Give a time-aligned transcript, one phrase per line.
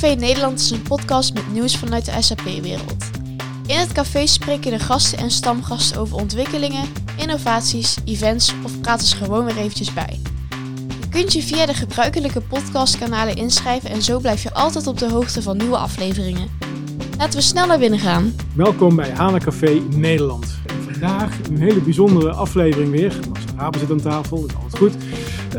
[0.00, 3.10] Café Nederland is een podcast met nieuws vanuit de SAP-wereld.
[3.66, 6.84] In het café spreken de gasten en stamgasten over ontwikkelingen,
[7.16, 10.20] innovaties, events of praten ze gewoon weer eventjes bij.
[11.00, 15.10] Je kunt je via de gebruikelijke podcastkanalen inschrijven en zo blijf je altijd op de
[15.10, 16.48] hoogte van nieuwe afleveringen.
[17.18, 18.34] Laten we snel naar binnen gaan.
[18.54, 20.58] Welkom bij Hana Café Nederland.
[20.90, 23.18] Vandaag een hele bijzondere aflevering weer.
[23.28, 24.94] Marcel Raben zit aan tafel, is altijd goed.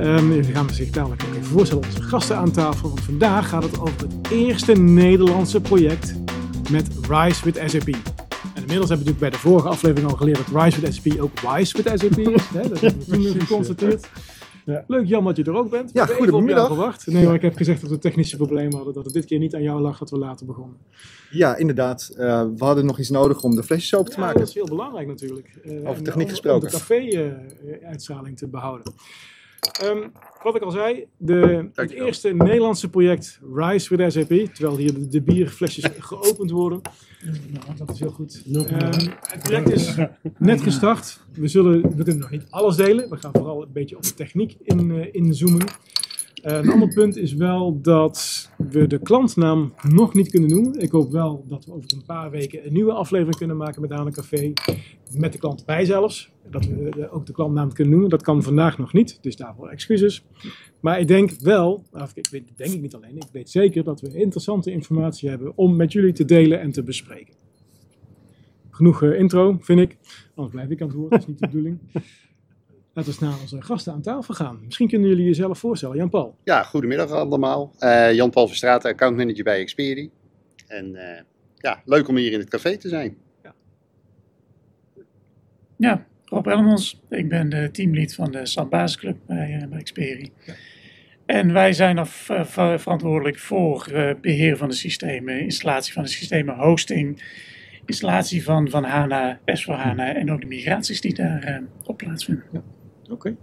[0.03, 2.87] Um, we gaan zich dadelijk ook even voorstellen onze gasten aan tafel.
[2.87, 6.15] Want vandaag gaat het over het eerste Nederlandse project
[6.71, 7.87] met Rise with SAP.
[7.87, 11.21] En inmiddels hebben we natuurlijk bij de vorige aflevering al geleerd dat Rise with SAP
[11.21, 12.47] ook Wise with SAP is.
[12.57, 12.69] Hè?
[12.69, 14.07] Dat hebben we toen geconstateerd.
[14.65, 14.83] Ja.
[14.87, 15.91] Leuk Jan dat je er ook bent.
[15.93, 16.67] Ja, goedemiddag.
[16.67, 17.07] gewacht.
[17.07, 18.93] Nee, maar ik heb gezegd dat we technische problemen hadden.
[18.93, 20.77] Dat het dit keer niet aan jou lag dat we later begonnen.
[21.31, 22.09] Ja, inderdaad.
[22.11, 22.17] Uh,
[22.57, 24.39] we hadden nog iets nodig om de flesjes open te ja, maken.
[24.39, 25.59] dat is heel belangrijk natuurlijk.
[25.65, 26.61] Uh, Over techniek gesproken.
[26.61, 28.93] Om de café-uitstraling te behouden.
[29.83, 30.11] Um,
[30.43, 35.07] wat ik al zei, de, het eerste Nederlandse project Rise with SAP, terwijl hier de,
[35.07, 36.81] de bierflesjes geopend worden.
[37.23, 38.43] Nou, dat is heel goed.
[38.53, 38.65] Um,
[39.21, 39.95] het project is
[40.37, 41.19] net gestart.
[41.33, 43.09] We, zullen, we kunnen nog niet alles delen.
[43.09, 45.67] We gaan vooral een beetje op de techniek in, uh, inzoomen.
[46.43, 50.79] Uh, een ander punt is wel dat we de klantnaam nog niet kunnen noemen.
[50.79, 53.91] Ik hoop wel dat we over een paar weken een nieuwe aflevering kunnen maken met
[53.91, 54.53] Hane Café.
[55.17, 56.31] Met de klant bij zelfs.
[56.49, 58.09] Dat we ook de klantnaam kunnen noemen.
[58.09, 60.25] Dat kan vandaag nog niet, dus daarvoor excuses.
[60.79, 64.01] Maar ik denk wel, of ik weet, denk ik niet alleen, ik weet zeker dat
[64.01, 67.33] we interessante informatie hebben om met jullie te delen en te bespreken.
[68.69, 69.97] Genoeg uh, intro, vind ik.
[70.35, 71.79] Anders blijf ik aan het woord, dat is niet de bedoeling.
[72.93, 74.59] Laten we snel naar onze gasten aan tafel gaan.
[74.65, 75.97] Misschien kunnen jullie jezelf voorstellen.
[75.97, 76.35] Jan-Paul.
[76.43, 77.73] Ja, goedemiddag allemaal.
[77.79, 80.11] Uh, Jan-Paul Verstraeten, accountmanager bij Xperi.
[80.67, 81.01] En uh,
[81.57, 83.17] ja, leuk om hier in het café te zijn.
[83.43, 83.53] Ja,
[85.77, 87.01] ja Rob Elmons.
[87.09, 90.31] Ik ben de teamlead van de SAP Basisclub bij, uh, bij Xperi.
[90.45, 90.53] Ja.
[91.25, 92.07] En wij zijn er
[92.79, 93.87] verantwoordelijk voor
[94.21, 97.23] beheer van de systemen, installatie van de systemen, hosting,
[97.85, 102.43] installatie van, van HANA, S4 HANA en ook de migraties die daar op plaatsvinden.
[102.51, 102.61] Ja.
[103.09, 103.37] Oké, okay.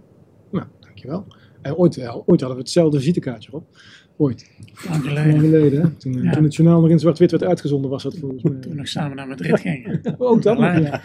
[0.51, 1.27] nou, dankjewel.
[1.63, 3.65] Uh, ooit, uh, ooit hadden we hetzelfde visitekaartje op.
[4.17, 4.51] Ooit.
[4.89, 5.31] Lang geleden.
[5.31, 6.33] Lang geleden toen, ja.
[6.33, 8.61] toen, het journaal nog in zwart-wit werd uitgezonden was dat volgens mij.
[8.61, 10.01] Toen nog samen naar Madrid gingen.
[10.19, 11.01] ook dat nog, ja.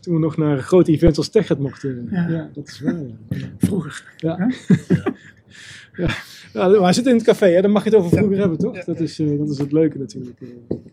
[0.00, 2.08] Toen we nog naar grote events als TechEd mochten.
[2.10, 2.28] Ja.
[2.28, 2.50] ja.
[2.52, 3.00] dat is waar.
[3.58, 4.14] Vroeger.
[4.16, 4.36] Ja.
[5.96, 6.08] ja.
[6.52, 7.60] Ja, maar hij zit in het café, hè?
[7.60, 8.84] dan mag je het over vroeger hebben, toch?
[8.84, 10.40] Dat is, uh, dat is het leuke natuurlijk.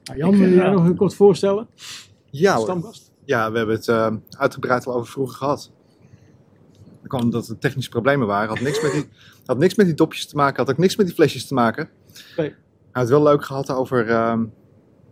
[0.04, 1.68] Nou, Jan, wil je jij nog een kort voorstellen?
[2.30, 3.12] Ja, Stamgast.
[3.26, 5.72] ja we hebben het uh, uitgebreid al over vroeger gehad.
[7.10, 8.50] Kwam dat er technische problemen waren.
[8.50, 9.10] Had niks, met die,
[9.46, 11.90] had niks met die dopjes te maken, had ook niks met die flesjes te maken.
[12.38, 12.48] Nee.
[12.48, 12.56] Hij
[12.92, 14.40] had het wel leuk gehad over uh,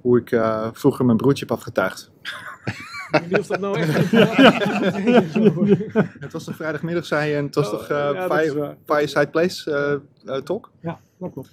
[0.02, 2.12] hoe ik uh, vroeger mijn broertje heb afgetuigd.
[3.30, 4.12] Dat nou echt?
[6.24, 10.02] het was toch vrijdagmiddag, zei je, en het was oh, toch uh, fire, Fireside Place
[10.26, 10.72] uh, talk?
[10.82, 11.52] Ja, dat klopt.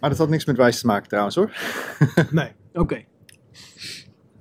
[0.00, 1.52] Maar dat had niks met wijs te maken trouwens hoor.
[2.30, 2.80] nee, oké.
[2.80, 3.06] Okay.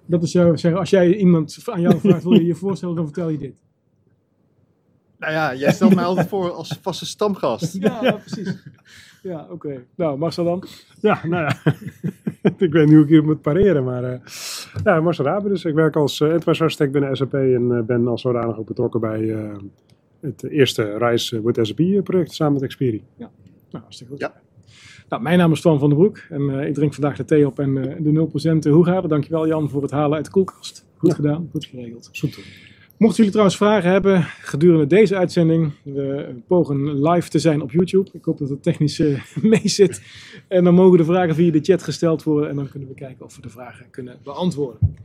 [0.06, 3.30] Dat is zeggen, als jij iemand aan jou vraagt, wil je je voorstellen, dan vertel
[3.30, 3.66] je dit.
[5.20, 7.74] Nou ja, jij stelt mij altijd voor als vaste stamgast.
[7.74, 8.58] Ja, ja precies.
[9.24, 9.54] Ja, oké.
[9.54, 9.86] Okay.
[9.96, 10.64] Nou, Marcel dan?
[11.02, 11.74] Ja, nou ja.
[12.66, 14.04] ik weet niet hoe ik hier moet pareren, maar...
[14.04, 14.20] Uh,
[14.84, 15.66] ja, Marcel Raben dus.
[15.66, 19.00] Ik werk als uh, enterprise architect binnen SAP en uh, ben als zodanig ook betrokken
[19.00, 19.48] bij
[20.22, 23.04] het eerste Rise with SAP project samen met Xperi.
[23.16, 23.30] Ja,
[23.70, 24.22] nou, hartstikke goed.
[24.22, 24.34] Ja.
[25.10, 27.60] Nou, mijn naam is Twan van den Broek en ik drink vandaag de thee op
[27.60, 28.30] en de
[28.68, 29.10] 0% Hoegaarden.
[29.10, 30.86] Dankjewel Jan voor het halen uit de koelkast.
[30.98, 31.16] Goed ja.
[31.16, 32.10] gedaan, goed geregeld.
[32.14, 32.40] Goed.
[32.98, 38.10] Mochten jullie trouwens vragen hebben gedurende deze uitzending, we pogen live te zijn op YouTube.
[38.14, 40.02] Ik hoop dat het technisch uh, mee zit.
[40.48, 43.26] En dan mogen de vragen via de chat gesteld worden en dan kunnen we kijken
[43.26, 44.96] of we de vragen kunnen beantwoorden.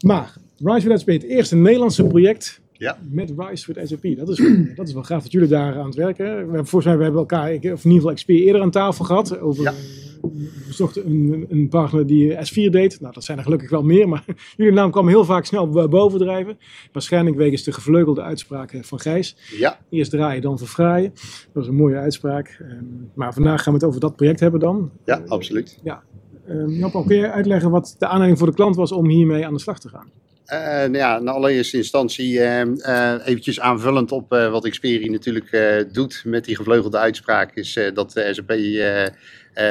[0.00, 2.98] Maar Rise with SAP, het eerste Nederlandse project ja.
[3.10, 4.16] met Rise with SAP.
[4.16, 4.36] Dat is,
[4.76, 6.46] dat is wel gaaf dat jullie daar aan het werken.
[6.46, 9.62] Volgens mij we hebben elkaar, of in ieder geval XP eerder aan tafel gehad over...
[9.62, 9.72] Ja.
[10.20, 13.00] We zochten een, een, partner die S4 deed.
[13.00, 14.24] Nou, dat zijn er gelukkig wel meer, maar
[14.56, 16.58] jullie naam kwam heel vaak snel bovendrijven.
[16.92, 19.36] Waarschijnlijk wegens de gevleugelde uitspraak van Gijs.
[19.58, 19.78] Ja.
[19.90, 21.12] Eerst draaien, dan verfraaien.
[21.52, 22.58] Dat is een mooie uitspraak.
[22.62, 24.90] Um, maar vandaag gaan we het over dat project hebben dan.
[25.04, 25.78] Ja, absoluut.
[25.82, 26.02] Ja.
[26.66, 29.60] Jan-Paul, kun je uitleggen wat de aanleiding voor de klant was om hiermee aan de
[29.60, 30.10] slag te gaan?
[30.52, 36.22] Uh, nou ja, in allereerste instantie uh, uh, eventjes aanvullend op wat Xperi natuurlijk doet
[36.24, 38.50] met die gevleugelde uitspraak, is dat de SAP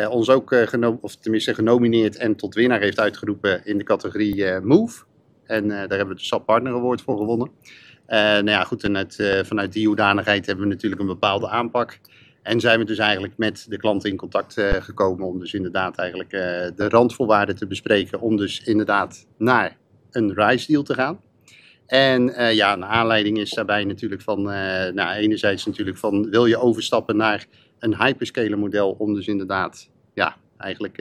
[0.09, 0.67] ons ook,
[1.01, 5.03] of tenminste genomineerd en tot winnaar heeft uitgeroepen in de categorie Move.
[5.45, 7.51] En daar hebben we de SAP Partner Award voor gewonnen.
[8.07, 11.99] nou ja, goed, en het, vanuit die hoedanigheid hebben we natuurlijk een bepaalde aanpak.
[12.41, 16.29] En zijn we dus eigenlijk met de klanten in contact gekomen om dus inderdaad eigenlijk
[16.75, 18.21] de randvoorwaarden te bespreken.
[18.21, 19.77] Om dus inderdaad naar
[20.11, 21.19] een RISE deal te gaan.
[21.87, 24.41] En uh, ja, een aanleiding is daarbij natuurlijk van,
[24.93, 27.45] nou enerzijds natuurlijk van wil je overstappen naar
[27.79, 30.97] een hyperscaler model om dus inderdaad ja, eigenlijk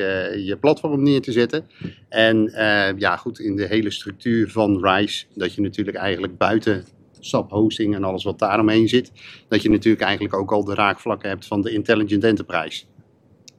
[0.47, 1.65] je platform neer te zetten.
[2.09, 2.53] En
[2.99, 6.85] ja, goed, in de hele structuur van RISE, dat je natuurlijk eigenlijk buiten
[7.21, 9.13] SAP hosting en alles wat daaromheen zit,
[9.49, 12.85] dat je natuurlijk eigenlijk ook al de raakvlakken hebt van de Intelligent Enterprise.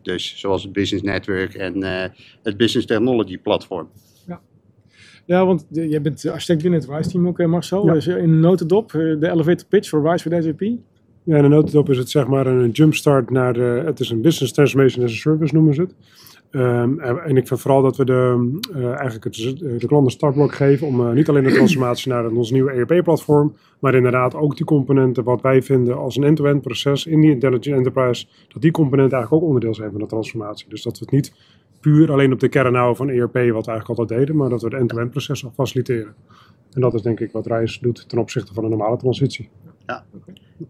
[0.01, 1.83] Dus zoals het Business Network en
[2.43, 3.89] het Business Technology platform.
[5.27, 7.85] Ja, want jij bent architect binnen het RISE-team ook, Marcel.
[7.85, 7.93] Ja.
[7.93, 10.61] Dus in een notendop, eh, de elevator pitch voor RISE voor SAP.
[11.27, 14.21] Ja, in een notendop is het zeg maar een jumpstart naar, de, het is een
[14.21, 15.95] business transformation as a service noemen ze het.
[16.51, 19.35] Um, en ik vind vooral dat we de, uh, eigenlijk het,
[19.79, 23.55] de klant een startblok geven om uh, niet alleen de transformatie naar ons nieuwe ERP-platform,
[23.79, 27.75] maar inderdaad ook die componenten wat wij vinden als een end-to-end proces in die Intelligent
[27.75, 30.69] Enterprise, dat die componenten eigenlijk ook onderdeel zijn van de transformatie.
[30.69, 31.33] Dus dat we het niet
[31.79, 34.61] puur alleen op de kern houden van ERP, wat we eigenlijk altijd deden, maar dat
[34.61, 36.13] we het end-to-end proces faciliteren.
[36.73, 39.49] En dat is denk ik wat Reis doet ten opzichte van een normale transitie.
[39.87, 40.05] Ja,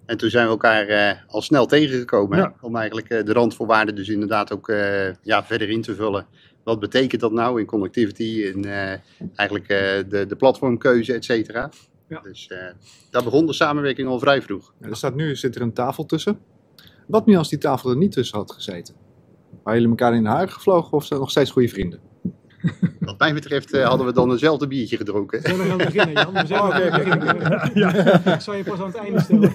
[0.06, 4.10] en toen zijn we elkaar uh, al snel tegengekomen om eigenlijk uh, de randvoorwaarden dus
[4.10, 6.26] inderdaad ook uh, ja, verder in te vullen.
[6.64, 8.66] Wat betekent dat nou in connectivity, in
[9.36, 9.68] eigenlijk
[10.10, 11.70] de, de platformkeuze, et cetera.
[12.08, 12.20] Ja.
[12.20, 12.52] Dus
[13.10, 14.74] daar begon de samenwerking al vrij vroeg.
[14.82, 16.40] Er staat nu zit er een tafel tussen.
[17.08, 18.96] Wat nu als die tafel er niet tussen had gezeten?
[19.64, 22.00] Waren jullie elkaar in de huid gevlogen of zijn nog steeds goede vrienden?
[23.00, 25.42] Wat mij betreft uh, hadden we dan eenzelfde biertje gedronken.
[25.42, 26.34] Zullen we gaan beginnen, Jan?
[26.34, 27.72] We zijn oh, okay, beginnen.
[27.74, 28.34] Ja.
[28.34, 29.52] Ik zal je pas aan het einde stellen.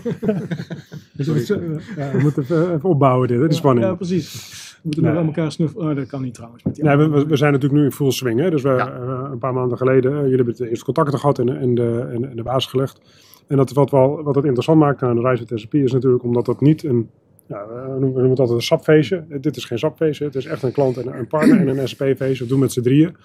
[1.12, 3.86] Dus we, ja, we moeten even opbouwen dit, hè, de spanning.
[3.86, 4.50] Ja, precies.
[4.72, 5.90] We moeten nog aan elkaar snuffelen.
[5.90, 6.62] Oh, dat kan niet trouwens.
[6.62, 8.40] Met nee, we, we, zijn natuurlijk nu in full swing.
[8.40, 8.50] Hè?
[8.50, 8.98] Dus we, ja.
[9.00, 12.08] uh, een paar maanden geleden, uh, jullie hebben het eerste contacten gehad en, en, de,
[12.12, 13.00] en, en de basis gelegd.
[13.46, 16.22] En dat, wat, wel, wat het interessant maakt aan de reis met SAP is natuurlijk
[16.22, 17.10] omdat dat niet een
[17.46, 19.24] ja, we noemen het altijd een sapfeestje.
[19.40, 22.44] Dit is geen sapfeestje, het is echt een klant en een partner en een SAP-feestje.
[22.44, 23.16] We doen met z'n drieën.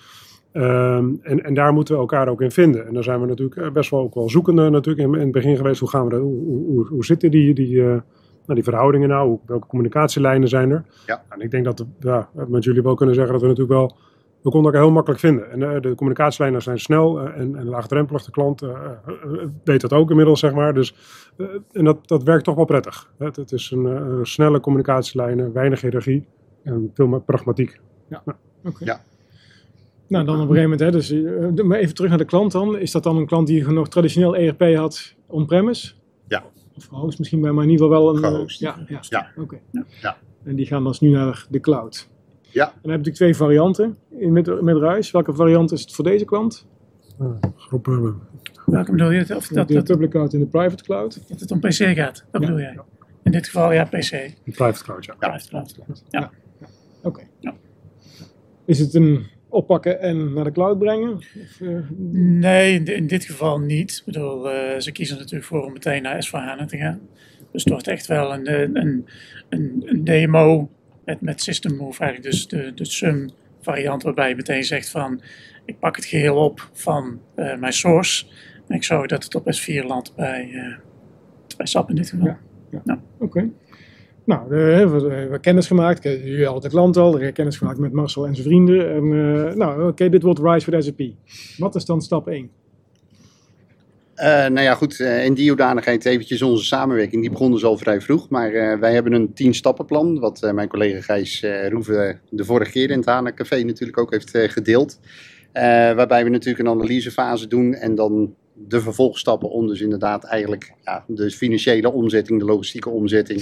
[0.53, 2.87] Um, en, en daar moeten we elkaar ook in vinden.
[2.87, 5.31] En daar zijn we natuurlijk eh, best wel ook wel zoekende natuurlijk in, in het
[5.31, 5.79] begin geweest.
[5.79, 8.01] Hoe gaan we dat, hoe, hoe, hoe zitten die, die, uh, nou,
[8.45, 9.37] die verhoudingen nou?
[9.45, 10.85] welke communicatielijnen zijn er?
[11.05, 11.23] Ja.
[11.29, 13.97] En ik denk dat we ja, met jullie wel kunnen zeggen dat we natuurlijk wel
[14.47, 15.51] we konden elkaar heel makkelijk vinden.
[15.51, 18.23] En uh, de communicatielijnen zijn snel uh, en, en laagdrempelig.
[18.23, 18.79] De klant uh,
[19.63, 20.73] weet dat ook inmiddels, zeg maar.
[20.73, 20.95] Dus,
[21.71, 23.11] en dat, dat werkt toch wel prettig.
[23.17, 26.27] Het, het is een snelle communicatielijnen, weinig hiërarchie
[26.63, 27.79] en veel meer pragmatiek.
[28.09, 28.37] Ja, nou.
[28.63, 28.85] oké.
[28.85, 29.01] Ja.
[30.07, 31.09] Nou, dan op een gegeven moment, hè, dus,
[31.79, 32.77] even terug naar de klant dan.
[32.77, 35.93] Is dat dan een klant die nog traditioneel ERP had on-premise?
[36.27, 36.43] Ja.
[36.75, 38.33] Of gehost misschien, maar in ieder geval wel een...
[38.33, 38.59] Gehost.
[38.59, 39.31] ja, ja, ja.
[39.37, 39.59] oké.
[40.01, 40.17] Ja.
[40.43, 42.09] En die gaan dus nu naar de cloud.
[42.57, 42.65] Ja.
[42.65, 45.11] dan heb je natuurlijk twee varianten in, met, met Ruis.
[45.11, 46.67] Welke variant is het voor deze klant?
[47.21, 48.09] Uh, groep, uh,
[48.65, 49.35] Welke bedoel je?
[49.35, 51.27] Of dat, de public cloud en de private cloud?
[51.27, 52.79] Dat het om PC gaat, dat bedoel jij?
[53.23, 54.09] In dit geval ja, PC.
[54.09, 55.15] De private cloud, ja.
[55.19, 55.75] Private cloud.
[56.09, 56.31] Ja.
[57.03, 57.21] Oké.
[58.65, 61.15] Is het een oppakken en naar de cloud brengen?
[61.15, 61.79] Of, uh...
[62.17, 63.97] Nee, in, in, dit geval niet.
[63.97, 66.99] Ik bedoel, uh, ze kiezen natuurlijk voor om meteen naar S4HANA te gaan.
[67.51, 69.05] Dus het wordt echt wel een, een,
[69.49, 70.69] een, een demo
[71.07, 73.29] met, met System Move eigenlijk dus de, de sum
[73.61, 75.21] variant waarbij je meteen zegt van
[75.65, 78.25] ik pak het geheel op van uh, mijn source
[78.67, 80.75] en ik zorg dat het op S4 landt bij, uh,
[81.57, 82.27] bij SAP in dit geval.
[82.27, 82.39] Ja,
[82.71, 82.81] ja.
[82.83, 82.99] Nou.
[83.15, 83.23] Oké.
[83.23, 83.51] Okay.
[84.23, 86.03] Nou, we hebben kennis gemaakt.
[86.03, 88.93] Jullie hadden de klant al, kennis gemaakt met Marcel en zijn vrienden.
[88.95, 91.01] En, uh, nou, oké, okay, dit wordt Rise voor SAP.
[91.57, 92.49] Wat is dan stap 1?
[94.17, 97.21] Uh, nou ja, goed, uh, in die hoedanigheid eventjes onze samenwerking.
[97.21, 98.29] Die begon dus al vrij vroeg.
[98.29, 100.19] Maar uh, wij hebben een tien stappenplan.
[100.19, 104.31] Wat mijn collega Gijs Roeven de vorige keer in het Hana Café natuurlijk ook heeft
[104.33, 104.99] gedeeld.
[105.53, 107.73] waarbij we natuurlijk een analysefase doen.
[107.73, 113.41] En dan de vervolgstappen om dus inderdaad eigenlijk ja, de financiële omzetting, de logistieke omzetting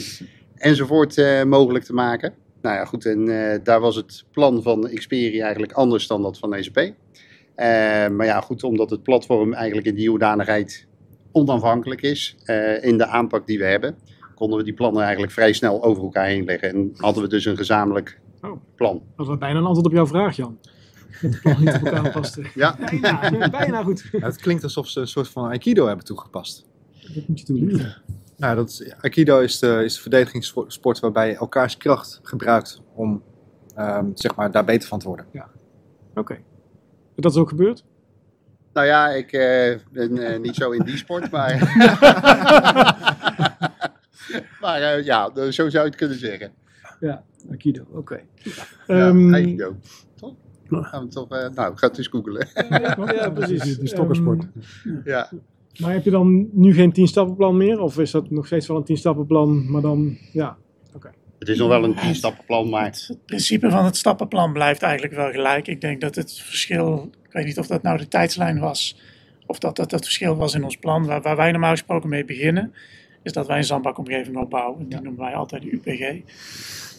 [0.56, 2.34] enzovoort mogelijk te maken.
[2.62, 3.26] Nou ja, goed, en
[3.64, 6.94] daar was het plan van Xperi eigenlijk anders dan dat van ECP.
[7.56, 7.66] Uh,
[8.08, 10.88] maar ja, goed, omdat het platform eigenlijk in die hoedanigheid
[11.32, 13.96] onafhankelijk is uh, in de aanpak die we hebben,
[14.36, 16.70] konden we die plannen eigenlijk vrij snel over elkaar heen leggen.
[16.70, 19.02] En hadden we dus een gezamenlijk oh, plan.
[19.16, 20.58] Dat was bijna een antwoord op jouw vraag, Jan.
[21.22, 22.44] Dat de plan niet op elkaar paste.
[22.54, 22.78] Ja.
[23.02, 24.10] Bijna, bijna goed.
[24.12, 26.66] Ja, het klinkt alsof ze een soort van Aikido hebben toegepast.
[27.14, 28.02] Dat moet je toelichten.
[28.38, 33.24] Nou, dat, Aikido is de, is de verdedigingssport waarbij je elkaars kracht gebruikt om
[33.78, 35.26] um, zeg maar, daar beter van te worden.
[35.32, 35.50] Ja.
[36.16, 36.38] Oké.
[37.16, 37.86] Dat is ook gebeurd?
[38.74, 41.52] Nou ja, ik uh, ben uh, niet zo in die sport, maar.
[44.62, 46.52] maar uh, ja, zo zou je het kunnen zeggen.
[47.00, 47.98] Ja, Aikido, oké.
[47.98, 48.26] Okay.
[48.88, 49.76] Ja, um, Aikido.
[50.16, 50.34] Toch?
[50.70, 52.48] Gaan we toch, nou, ga het eens googelen.
[53.16, 53.78] ja, precies.
[53.80, 54.48] De stokkersport.
[54.86, 55.30] Um, ja.
[55.80, 57.80] Maar heb je dan nu geen tien stappenplan meer?
[57.80, 60.58] Of is dat nog steeds wel een tien stappenplan, maar dan, ja,
[60.94, 61.12] oké.
[61.40, 62.86] Het is nog wel een stappenplan, maar...
[62.86, 65.68] Het principe van het stappenplan blijft eigenlijk wel gelijk.
[65.68, 68.98] Ik denk dat het verschil, ik weet niet of dat nou de tijdslijn was,
[69.46, 72.26] of dat dat het verschil was in ons plan, waar, waar wij normaal gesproken mee
[72.26, 72.74] beginnen,
[73.24, 74.90] is dat wij een zandbakomgeving opbouwen.
[74.90, 76.22] Die noemen wij altijd de UPG.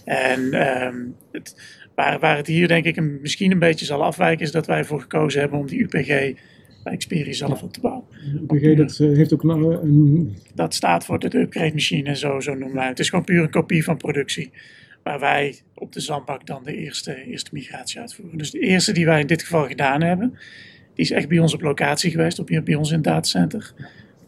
[0.05, 0.97] En ehm,
[1.33, 1.57] het,
[1.95, 4.79] waar, waar het hier denk ik een, misschien een beetje zal afwijken, is dat wij
[4.79, 6.39] ervoor gekozen hebben om die UPG
[6.87, 8.05] bij Xperia zelf op te bouwen.
[8.51, 10.37] UPG dat eh, heeft ook een, een...
[10.55, 12.91] Dat staat voor de upgrade machine, zo, zo noemen wij het.
[12.91, 14.51] Het is gewoon puur een kopie van productie.
[15.03, 18.39] Waar wij op de zandbak dan de eerste, eerste migratie uitvoeren.
[18.39, 20.31] Dus de eerste die wij in dit geval gedaan hebben,
[20.95, 23.75] die is echt bij ons op locatie geweest, op, bij ons in het datacenter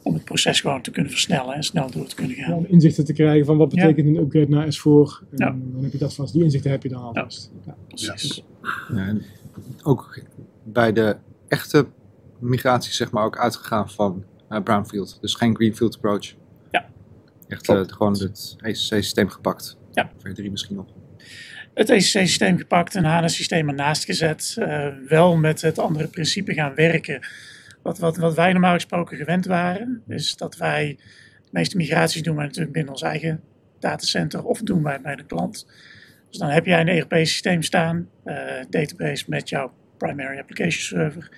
[0.02, 2.52] om het proces gewoon te kunnen versnellen en snel door te kunnen gaan.
[2.52, 5.28] om inzichten te krijgen van wat betekent een upgrade naar S4.
[5.30, 6.32] En dan heb je dat vast.
[6.32, 7.50] Die inzichten heb je dan alvast.
[7.66, 8.44] Ja, precies.
[9.82, 10.22] ook
[10.62, 11.16] bij de
[11.48, 11.86] echte
[12.40, 15.18] migratie zeg maar ook uitgegaan van uh, brownfield.
[15.21, 16.35] Dus geen greenfield approach.
[16.71, 16.88] Ja.
[17.49, 19.78] Echt uh, gewoon het ECC-systeem gepakt.
[19.92, 20.11] Ja.
[20.11, 20.87] V3 misschien nog.
[21.75, 24.57] Het ECC-systeem gepakt en HANA-systeem ernaast gezet.
[24.59, 27.26] Uh, wel met het andere principe gaan werken
[27.83, 30.99] wat, wat, wat wij normaal gesproken gewend waren, is dat wij
[31.42, 33.40] de meeste migraties doen wij natuurlijk binnen ons eigen
[33.78, 35.66] datacenter of doen wij bij de klant.
[36.28, 38.35] Dus dan heb jij een ERP-systeem staan, uh,
[38.71, 41.30] database met jouw primary application server.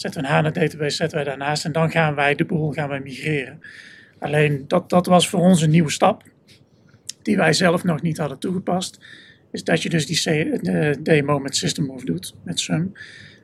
[0.00, 2.88] Zetten we een HANA database, zetten wij daarnaast en dan gaan wij de boel gaan
[2.88, 3.60] wij migreren.
[4.18, 6.22] Alleen dat, dat was voor ons een nieuwe stap,
[7.22, 8.98] die wij zelf nog niet hadden toegepast.
[9.50, 12.92] Is dat je dus die demo met System Move doet, met SUM.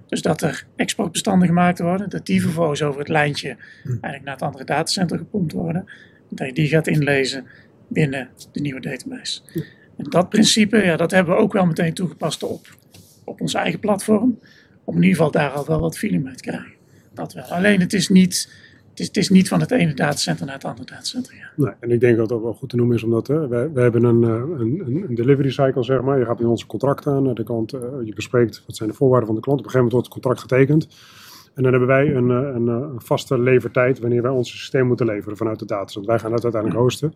[0.08, 4.42] Dus dat er exportbestanden gemaakt worden, dat die vervolgens over het lijntje eigenlijk naar het
[4.42, 5.84] andere datacenter gepompt worden.
[6.28, 7.46] Dat je die gaat inlezen
[7.88, 9.40] binnen de nieuwe database.
[9.96, 12.76] En dat principe, ja, dat hebben we ook wel meteen toegepast op,
[13.24, 14.38] op ons eigen platform.
[14.84, 16.72] Om in ieder geval daar al wel wat feeling mee te krijgen.
[17.14, 17.44] Dat wel.
[17.44, 20.64] Alleen het is niet het is, het is, niet van het ene datacenter naar het
[20.64, 21.34] andere datacenter.
[21.34, 21.50] Ja.
[21.56, 24.22] Nee, en ik denk dat dat wel goed te noemen is, omdat hè, hebben een,
[24.22, 26.18] een, een, delivery cycle, zeg maar.
[26.18, 29.26] Je gaat met onze contract aan, de klant, uh, je bespreekt wat zijn de voorwaarden
[29.26, 29.58] van de klant.
[29.58, 30.88] Op een gegeven moment wordt het contract getekend.
[31.54, 35.36] En dan hebben wij een, een, een vaste levertijd wanneer wij ons systeem moeten leveren
[35.36, 36.10] vanuit de datacenter.
[36.10, 37.14] Wij gaan dat uiteindelijk hosten.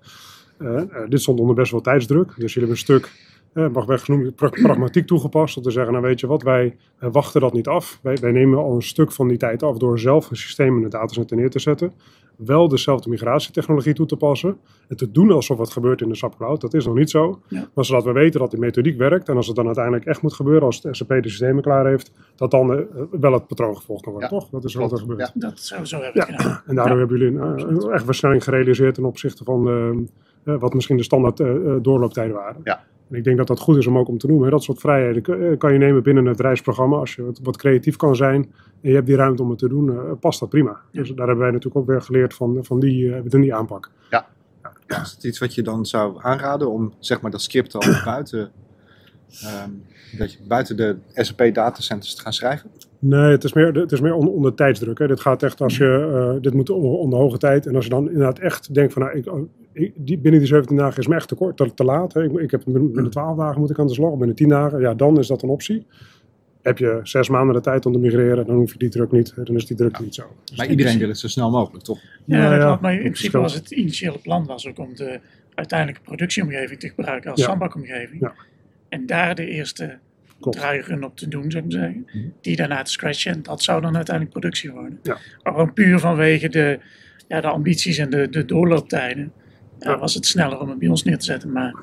[0.58, 2.26] Uh, dit stond onder best wel tijdsdruk.
[2.26, 3.37] Dus jullie hebben een stuk eh,
[3.72, 5.56] mag weg genoemd, pragmatiek toegepast.
[5.56, 7.98] Om te zeggen, nou weet je wat, wij wachten dat niet af.
[8.02, 10.82] Wij, wij, nemen al een stuk van die tijd af door zelf een systeem in
[10.82, 11.92] het datacenter neer te zetten.
[12.36, 14.56] Wel dezelfde migratietechnologie toe te passen.
[14.88, 16.60] En te doen alsof het gebeurt in de SAP Cloud.
[16.60, 17.40] Dat is nog niet zo.
[17.48, 17.68] Ja.
[17.74, 19.28] Maar zodat we weten dat die methodiek werkt.
[19.28, 22.12] En als het dan uiteindelijk echt moet gebeuren, als het SAP de systemen klaar heeft,
[22.36, 24.30] dat dan uh, wel het patroon gevolgd kan worden.
[24.30, 24.38] Ja.
[24.38, 24.48] Toch?
[24.50, 25.20] Dat is wat er gebeurt.
[25.20, 25.30] Ja.
[25.34, 26.62] Dat zo, zo hebben gedaan.
[26.66, 30.08] En daardoor hebben jullie een uh, echt versnelling gerealiseerd ten opzichte van
[30.44, 31.36] wat misschien de standaard
[31.84, 32.60] doorlooptijden waren.
[32.64, 32.84] Ja.
[33.10, 34.50] En ik denk dat dat goed is om ook om te noemen.
[34.50, 36.96] Dat soort vrijheden kan je nemen binnen het reisprogramma.
[36.96, 39.90] Als je wat, creatief kan zijn en je hebt die ruimte om het te doen,
[39.90, 40.80] uh, past dat prima.
[40.90, 41.00] Ja.
[41.00, 43.90] Dus daar hebben wij natuurlijk ook weer geleerd van, van die, uh, die aanpak.
[44.10, 44.26] Ja.
[44.86, 45.00] ja.
[45.00, 48.50] Is het iets wat je dan zou aanraden om zeg maar, dat script al buiten,
[49.64, 49.82] um,
[50.18, 52.70] dat je buiten de SAP datacenters te gaan schrijven?
[52.98, 54.98] Nee, het is meer, het is meer onder, onder tijdsdruk.
[54.98, 55.06] Hè.
[55.06, 57.66] Dit gaat echt als je, uh, dit moet onder, onder hoge tijd.
[57.66, 59.30] En als je dan inderdaad echt denkt van, nou, ik,
[59.72, 62.12] ik, die, binnen die 17 dagen is me echt te kort, te, te laat.
[62.12, 62.24] Hè.
[62.24, 64.80] Ik, ik heb binnen 12 dagen moet ik aan de slag, binnen 10 dagen.
[64.80, 65.86] Ja, dan is dat een optie.
[66.62, 69.32] Heb je zes maanden de tijd om te migreren, dan hoef je die druk niet.
[69.36, 70.02] Dan is die druk ja.
[70.02, 70.24] niet zo.
[70.44, 71.98] Dus maar iedereen wil het zo snel mogelijk, toch?
[72.24, 72.80] Ja, ja, dat.
[72.80, 75.20] Maar in principe was het initiële plan was ook om de
[75.54, 77.68] uiteindelijke productieomgeving te gebruiken als Ja.
[78.20, 78.34] Ja.
[78.88, 79.98] En daar de eerste
[80.40, 82.06] Draairun op te doen, zou ik maar zeggen.
[82.40, 83.32] Die daarna te scratchen.
[83.32, 84.98] En dat zou dan uiteindelijk productie worden.
[85.02, 85.16] Ja.
[85.42, 86.78] Maar gewoon puur vanwege de,
[87.28, 89.32] ja, de ambities en de, de doorlooptijden.
[89.78, 91.52] Ja, was het sneller om het bij ons neer te zetten.
[91.52, 91.74] Maar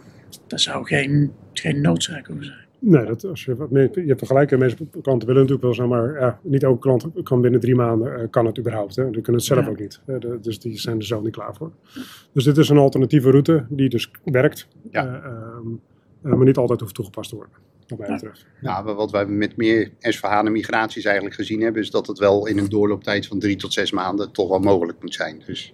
[0.48, 2.64] daar zou geen, geen noodzaak over zijn.
[2.80, 3.56] Nee, dat, als je,
[3.94, 4.58] je hebt gelijk.
[4.58, 8.20] Meeste klanten willen natuurlijk wel zijn, maar ja, niet elke klant kan binnen drie maanden
[8.20, 8.96] eh, kan het überhaupt.
[8.96, 9.04] Hè.
[9.04, 9.70] Die kunnen het zelf Ja.
[9.72, 10.02] ook niet.
[10.06, 10.20] hè.
[10.20, 11.72] De- dus die zijn er zelf niet klaar voor.
[12.34, 15.06] Dus dit is een alternatieve route die dus werkt, Ja.
[15.06, 15.68] eh, ehm,
[16.24, 17.54] eh, maar niet altijd hoeft toegepast te worden.
[17.88, 18.14] Wat mij Ja.
[18.14, 18.46] betreft.
[18.62, 22.48] Nou, maar wat wij met meer S4HANA migraties eigenlijk gezien hebben, is dat het wel
[22.48, 25.42] in een doorlooptijd van drie tot zes maanden toch wel mogelijk moet zijn.
[25.46, 25.74] Dus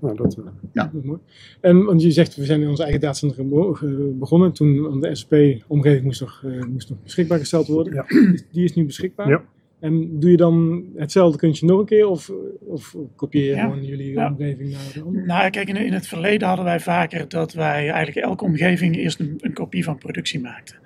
[0.00, 0.84] Nou, dat, eh, Ja.
[0.84, 1.18] Dat is mooi.
[1.60, 3.36] En want je zegt, we zijn in onze eigen datacenter
[3.76, 4.52] ge- begonnen.
[4.52, 7.94] Toen de SP-omgeving moest nog, eh, moest nog beschikbaar gesteld worden.
[7.94, 8.04] Ja.
[8.52, 9.28] Die is nu beschikbaar.
[9.28, 9.44] Ja.
[9.80, 12.06] En doe je dan hetzelfde kuntje nog een keer?
[12.08, 12.30] Of,
[12.60, 13.62] of kopieer je Ja.
[13.62, 14.28] gewoon jullie Ja.
[14.28, 15.26] omgeving naar de andere?
[15.26, 19.20] Nou, kijk, in, in het verleden hadden wij vaker dat wij eigenlijk elke omgeving eerst
[19.20, 20.76] een, een kopie van productie maakten.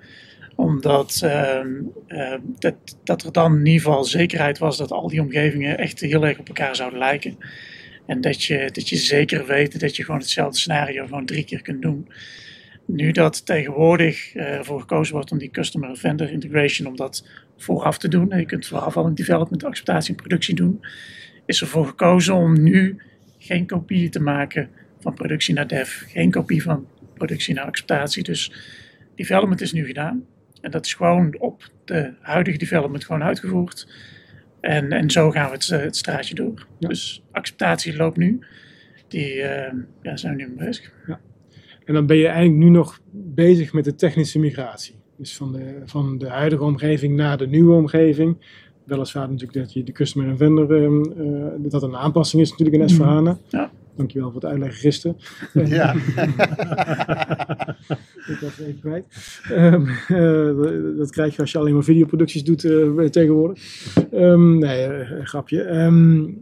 [0.55, 1.67] Omdat ehm,
[2.07, 5.99] ehm, dat, dat er dan in ieder geval zekerheid was dat al die omgevingen echt
[5.99, 7.37] heel erg op elkaar zouden lijken.
[8.05, 11.61] En dat je, dat je zeker weet dat je gewoon hetzelfde scenario gewoon drie keer
[11.61, 12.07] kunt doen.
[12.85, 17.97] Nu dat tegenwoordig eh, ervoor gekozen wordt om die customer vendor integration, om dat vooraf
[17.97, 18.31] te doen.
[18.31, 20.85] en Je kunt vooraf al een development, acceptatie en productie doen.
[21.45, 23.01] Is ervoor gekozen om nu
[23.37, 26.03] geen kopieën te maken van productie naar dev.
[26.07, 28.23] Geen kopie van productie naar acceptatie.
[28.23, 28.51] Dus
[29.15, 30.25] development is nu gedaan.
[30.61, 33.87] En dat is gewoon op de huidige development gewoon uitgevoerd.
[34.61, 36.67] En, en zo gaan we het, eh, het straatje door.
[36.79, 36.87] Ja.
[36.87, 38.39] Dus acceptatie loopt nu.
[39.07, 39.35] die
[40.01, 40.91] ja, zijn we nu mee bezig.
[41.07, 41.19] Ja.
[41.85, 44.95] En dan ben je eigenlijk nu nog bezig met de technische migratie.
[45.17, 48.37] Dus van de, van de huidige omgeving naar de nieuwe omgeving.
[48.83, 52.81] Weliswaar natuurlijk dat je de customer en vendor, uh, dat dat een aanpassing is natuurlijk
[52.81, 53.37] in s mm.
[53.49, 53.71] Ja.
[53.95, 55.17] Dankjewel voor het uitleggen gisteren.
[55.53, 55.93] Ja.
[58.33, 59.05] ik was even kwijt.
[59.51, 63.59] Um, uh, dat krijg je als je alleen maar videoproducties doet uh, tegenwoordig.
[64.13, 65.83] Um, nee, grapje.
[65.83, 66.41] Um,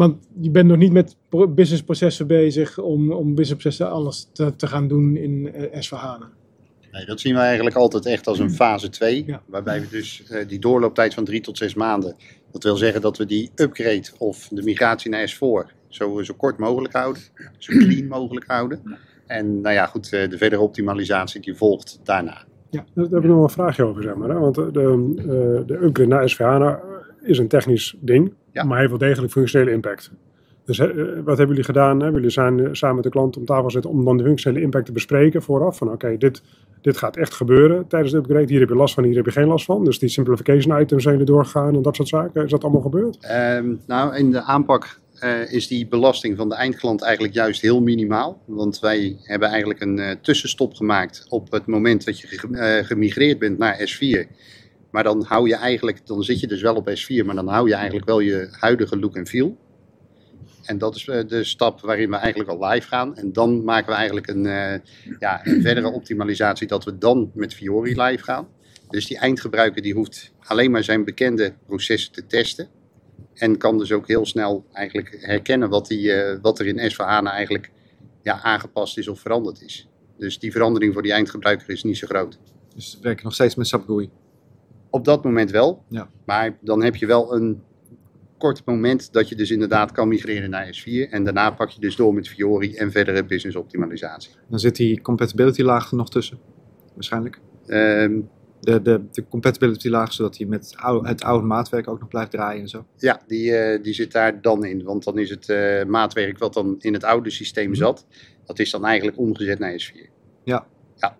[0.00, 1.16] want je bent nog niet met
[1.54, 5.92] businessprocessen bezig om, om businessprocessen alles te, te gaan doen in s
[6.92, 9.36] Nee, dat zien we eigenlijk altijd echt als een fase 2.
[9.46, 12.16] Waarbij we dus uh, die doorlooptijd van 3 tot 6 maanden.
[12.52, 16.58] Dat wil zeggen dat we die upgrade of de migratie naar S4 zo, zo kort
[16.58, 17.22] mogelijk houden.
[17.58, 18.98] Zo clean mogelijk houden.
[19.26, 22.44] En nou ja, goed, uh, de verdere optimalisatie die volgt daarna.
[22.70, 24.28] Ja, daar heb ik nog wel een vraagje over, zeg maar.
[24.28, 24.38] Hè?
[24.38, 26.90] Want de, uh, de upgrade naar S4HANA
[27.22, 28.64] is een technisch ding, ja.
[28.64, 30.10] maar heeft wel degelijk functionele impact.
[30.64, 30.78] Dus
[31.24, 31.98] wat hebben jullie gedaan?
[31.98, 34.92] Jullie zijn samen met de klant om tafel zitten om dan de functionele impact te
[34.92, 35.76] bespreken vooraf.
[35.76, 36.42] Van oké, dit,
[36.80, 38.46] dit gaat echt gebeuren tijdens de upgrade.
[38.46, 39.84] Hier heb je last van, hier heb je geen last van.
[39.84, 42.44] Dus die simplification items zijn er doorgegaan en dat soort zaken.
[42.44, 43.18] Is dat allemaal gebeurd?
[43.30, 47.80] Um, nou, in de aanpak uh, is die belasting van de eindklant eigenlijk juist heel
[47.80, 48.42] minimaal.
[48.44, 53.38] Want wij hebben eigenlijk een uh, tussenstop gemaakt op het moment dat je uh, gemigreerd
[53.38, 54.26] bent naar S4.
[54.90, 57.68] Maar dan hou je eigenlijk, dan zit je dus wel op S4, maar dan hou
[57.68, 59.58] je eigenlijk wel je huidige look en feel.
[60.64, 63.16] En dat is eh, de stap waarin we eigenlijk al live gaan.
[63.16, 64.74] En dan maken we eigenlijk een, uh,
[65.18, 68.48] ja, verdere optimalisatie dat we dan met Fiori live gaan.
[68.88, 72.68] Dus die eindgebruiker die hoeft alleen maar zijn bekende processen te testen.
[73.34, 76.96] En kan dus ook heel snel eigenlijk herkennen wat, die, uh, wat er in s
[76.96, 77.70] eigenlijk
[78.22, 79.88] ja, aangepast is of veranderd is.
[80.18, 82.38] Dus die verandering voor die eindgebruiker is niet zo groot.
[82.74, 84.10] Dus we werken nog steeds met SAP GUI?
[84.90, 85.84] Op dat moment wel.
[85.88, 86.10] Ja.
[86.24, 87.62] Maar dan heb je wel een
[88.38, 91.10] kort moment dat je dus inderdaad kan migreren naar S4.
[91.10, 94.30] En daarna pak je dus door met Fiori en verdere business optimalisatie.
[94.48, 96.38] Dan zit die compatibility laag er nog tussen,
[96.94, 97.40] waarschijnlijk.
[97.66, 98.28] Um,
[98.60, 102.62] de, de, de compatibility laag, zodat hij met het oude maatwerk ook nog blijft draaien
[102.62, 102.86] en zo.
[102.96, 104.82] Ja, die, uh, die zit daar dan in.
[104.82, 107.78] Want dan is het uh, maatwerk wat dan in het oude systeem mhm.
[107.78, 108.06] zat,
[108.44, 110.10] dat is dan eigenlijk omgezet naar S4.
[110.44, 110.66] Ja.
[110.96, 111.16] ja.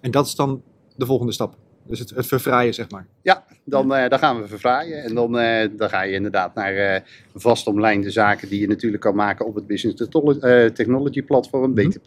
[0.00, 0.62] En dat is dan
[0.96, 1.56] de volgende stap?
[1.88, 3.06] Dus het, het verfraaien, zeg maar.
[3.22, 5.02] Ja, dan, uh, dan gaan we verfraaien.
[5.02, 7.00] En dan, uh, dan ga je inderdaad naar uh,
[7.34, 10.08] vast omlijnde zaken die je natuurlijk kan maken op het Business
[10.74, 11.70] Technology platform.
[11.70, 11.88] Mhm.
[11.88, 12.06] BTP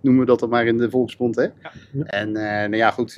[0.00, 1.36] noemen we dat dan maar in de volksmond.
[1.36, 1.42] Hè?
[1.42, 1.72] Ja.
[2.04, 3.12] En nou ja, goed,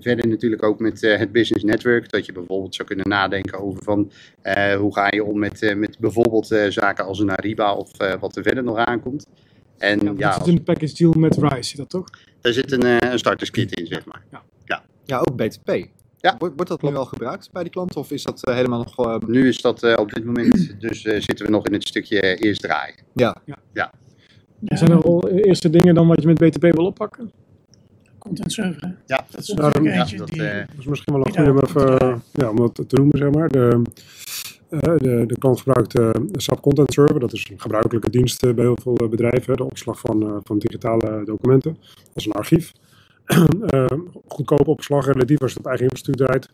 [0.00, 2.10] verder natuurlijk ook met het Business Network.
[2.10, 4.10] Dat je bijvoorbeeld zou kunnen nadenken over van
[4.78, 8.64] hoe ga je om met, met bijvoorbeeld zaken als een Ariba of wat er verder
[8.64, 9.26] nog aankomt.
[9.78, 12.04] En, ja, ja, zit in de package deal met Rise, dat toch?
[12.40, 14.22] Daar zit een, een starterskit in, zeg maar.
[14.30, 14.42] Ja.
[15.04, 15.86] Ja, ook BTP.
[16.24, 16.36] Ja.
[16.38, 19.06] Wordt, wordt dat nu al gebruikt bij de klanten of is dat uh, helemaal nog...
[19.06, 19.16] Uh...
[19.26, 22.60] Nu is dat uh, op dit moment, dus zitten we nog in het stukje eerst
[22.60, 22.94] draaien.
[23.14, 23.36] Ja.
[23.44, 23.58] ja.
[23.72, 23.92] ja.
[24.64, 27.32] Zijn er al eerste dingen dan wat je met BTP wil oppakken?
[28.18, 28.96] Content server.
[29.06, 32.22] Ja, dat is, daarom, ja, dat, die, dat is misschien wel een goede om, even,
[32.32, 33.48] ja, om dat te noemen, zeg maar.
[33.48, 33.82] De,
[34.68, 37.20] de, de klant gebruikt de SAP Content Server.
[37.20, 39.56] Dat is een gebruikelijke dienst bij heel veel bedrijven.
[39.56, 41.76] De opslag van, van digitale documenten.
[42.14, 42.72] als een archief.
[43.26, 43.86] Uh,
[44.34, 46.48] goedkope opslag relatief als je op eigen infrastructuur draait.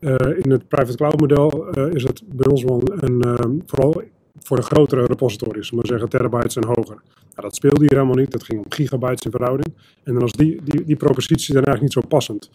[0.00, 4.02] Uh, in het private cloud model uh, is het bij ons wel een, vooral
[4.38, 7.02] voor de grotere repositories, maar zeggen terabytes en hoger.
[7.14, 9.74] Nou, dat speelde hier helemaal niet, dat ging om gigabytes in verhouding.
[10.02, 12.50] En dan was die, die, die propositie dan eigenlijk niet zo passend.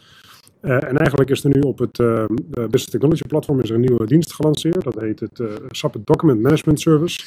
[0.62, 4.06] en eigenlijk is er nu op het ehm, Business Technology platform is er een nieuwe
[4.06, 4.84] dienst gelanceerd.
[4.84, 7.19] Dat heet het SAP Document Management Service.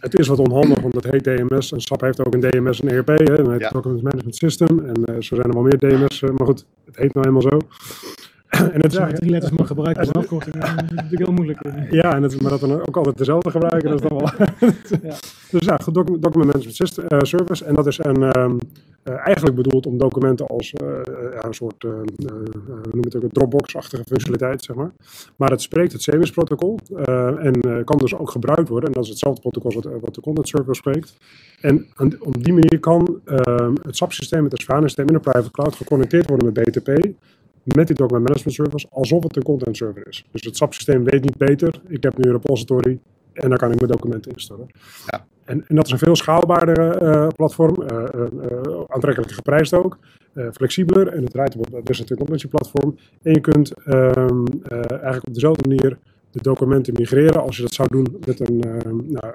[0.00, 1.72] Het is wat onhandig, want het heet DMS.
[1.72, 4.78] En SAP heeft ook een DMS en ERP, hè, dan heet Document Management System.
[4.78, 7.50] En uh, zo zijn er wel meer DMS, uh, maar goed, het heet nou helemaal
[7.50, 7.58] zo.
[8.74, 11.58] en het, ja, drie letters mag gebruiken als afkorting, dat is natuurlijk heel moeilijk.
[12.02, 14.30] Ja, en het, maar dat dan ook altijd dezelfde gebruiken, dat is dan wel...
[15.10, 15.14] ja.
[15.50, 17.64] Dus ja, Document Management System, uh, Service.
[17.64, 18.58] En dat is een, um,
[19.04, 20.88] uh, eigenlijk bedoeld om documenten als uh,
[21.32, 24.92] ja, een soort, noem het ook, een Dropbox-achtige functionaliteit, zeg maar.
[25.36, 26.78] Maar het spreekt het CMS-protocol
[27.38, 28.88] en kan dus ook gebruikt worden.
[28.88, 31.16] En dat is hetzelfde protocol wat, de Content Server spreekt.
[31.60, 31.86] En
[32.18, 36.52] op die manier kan ehm, het SAP-systeem, het S4-systeem in de private cloud geconnecteerd worden
[36.52, 37.12] met BTP
[37.64, 40.24] met die document management service alsof het een content server is.
[40.30, 41.80] Dus het SAP-systeem weet niet beter.
[41.88, 42.98] Ik heb nu een repository
[43.32, 44.66] en daar kan ik mijn documenten instellen.
[45.06, 45.26] Ja.
[45.50, 49.98] En, en dat is een veel schaalbaardere uh, platform, uh, uh, aantrekkelijker geprijsd ook,
[50.52, 52.96] flexibeler en het draait op business technology platform.
[53.22, 55.98] En je kunt um, eigenlijk op dezelfde manier
[56.30, 58.58] de documenten migreren als je dat zou doen met een,
[59.06, 59.34] nou,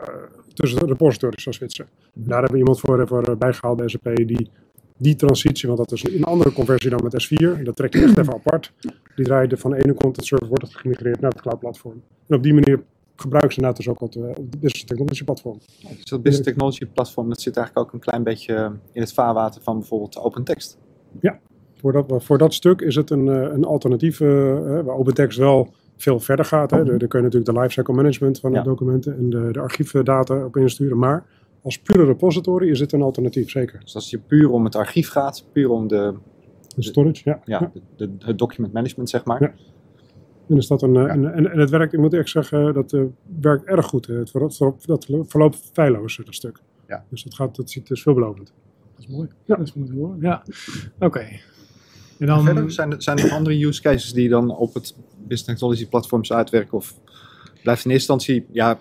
[0.53, 1.87] tussen repositories zoals Zwitser.
[2.13, 4.49] Daar hebben we iemand voor, voor bijgehaald bij SAP die
[4.97, 7.63] die transitie, want dat is een andere conversie dan met S4.
[7.63, 8.73] Dat trek je echt even apart.
[9.15, 12.01] Die draaide van de ene content server, wordt het gemigreerd naar het cloud platform.
[12.27, 12.83] En op die manier
[13.15, 15.59] gebruiken ze inderdaad dus ook het Business Technology Platform.
[15.95, 19.61] dus dat Business Technology Platform dat zit eigenlijk ook een klein beetje in het vaarwater
[19.61, 20.77] van bijvoorbeeld OpenText.
[21.19, 21.39] Ja,
[21.75, 26.45] voor dat, voor dat stuk is het een, een alternatief waar OpenText wel veel verder
[26.45, 26.71] gaat.
[26.71, 26.83] Hè.
[26.83, 30.57] Daar kun je natuurlijk de lifecycle management van de documenten en de, de archiefdata op
[30.57, 30.97] insturen.
[30.97, 31.25] Maar
[31.61, 33.79] als pure repository is het een alternatief, zeker.
[33.79, 36.13] Dus als je puur om het archief gaat, puur om de...
[36.75, 37.41] De storage, ja.
[37.45, 39.41] Ja, De, het document management, zeg maar.
[39.41, 39.53] Ja.
[40.49, 41.07] En, is dat een, ja.
[41.07, 43.03] en, en, het werkt, ik moet echt zeggen, dat uh,
[43.41, 44.07] werkt erg goed.
[44.07, 46.59] Het verloopt, dat verloopt feilloos, dat stuk.
[46.87, 47.05] Ja.
[47.09, 48.53] Dus dat, gaat, dat ziet dus veelbelovend.
[48.95, 49.27] Dat is mooi.
[49.45, 49.55] Ja.
[49.55, 50.15] Dat is mooi hoor.
[50.19, 50.43] Ja,
[50.99, 51.27] oké.
[52.19, 52.43] En dan...
[52.43, 56.33] Verder, zijn, er, zijn er andere use cases die dan op het Business Technology platforms
[56.33, 56.77] uitwerken?
[56.77, 56.95] Of
[57.63, 58.79] blijft in eerste instantie, ja,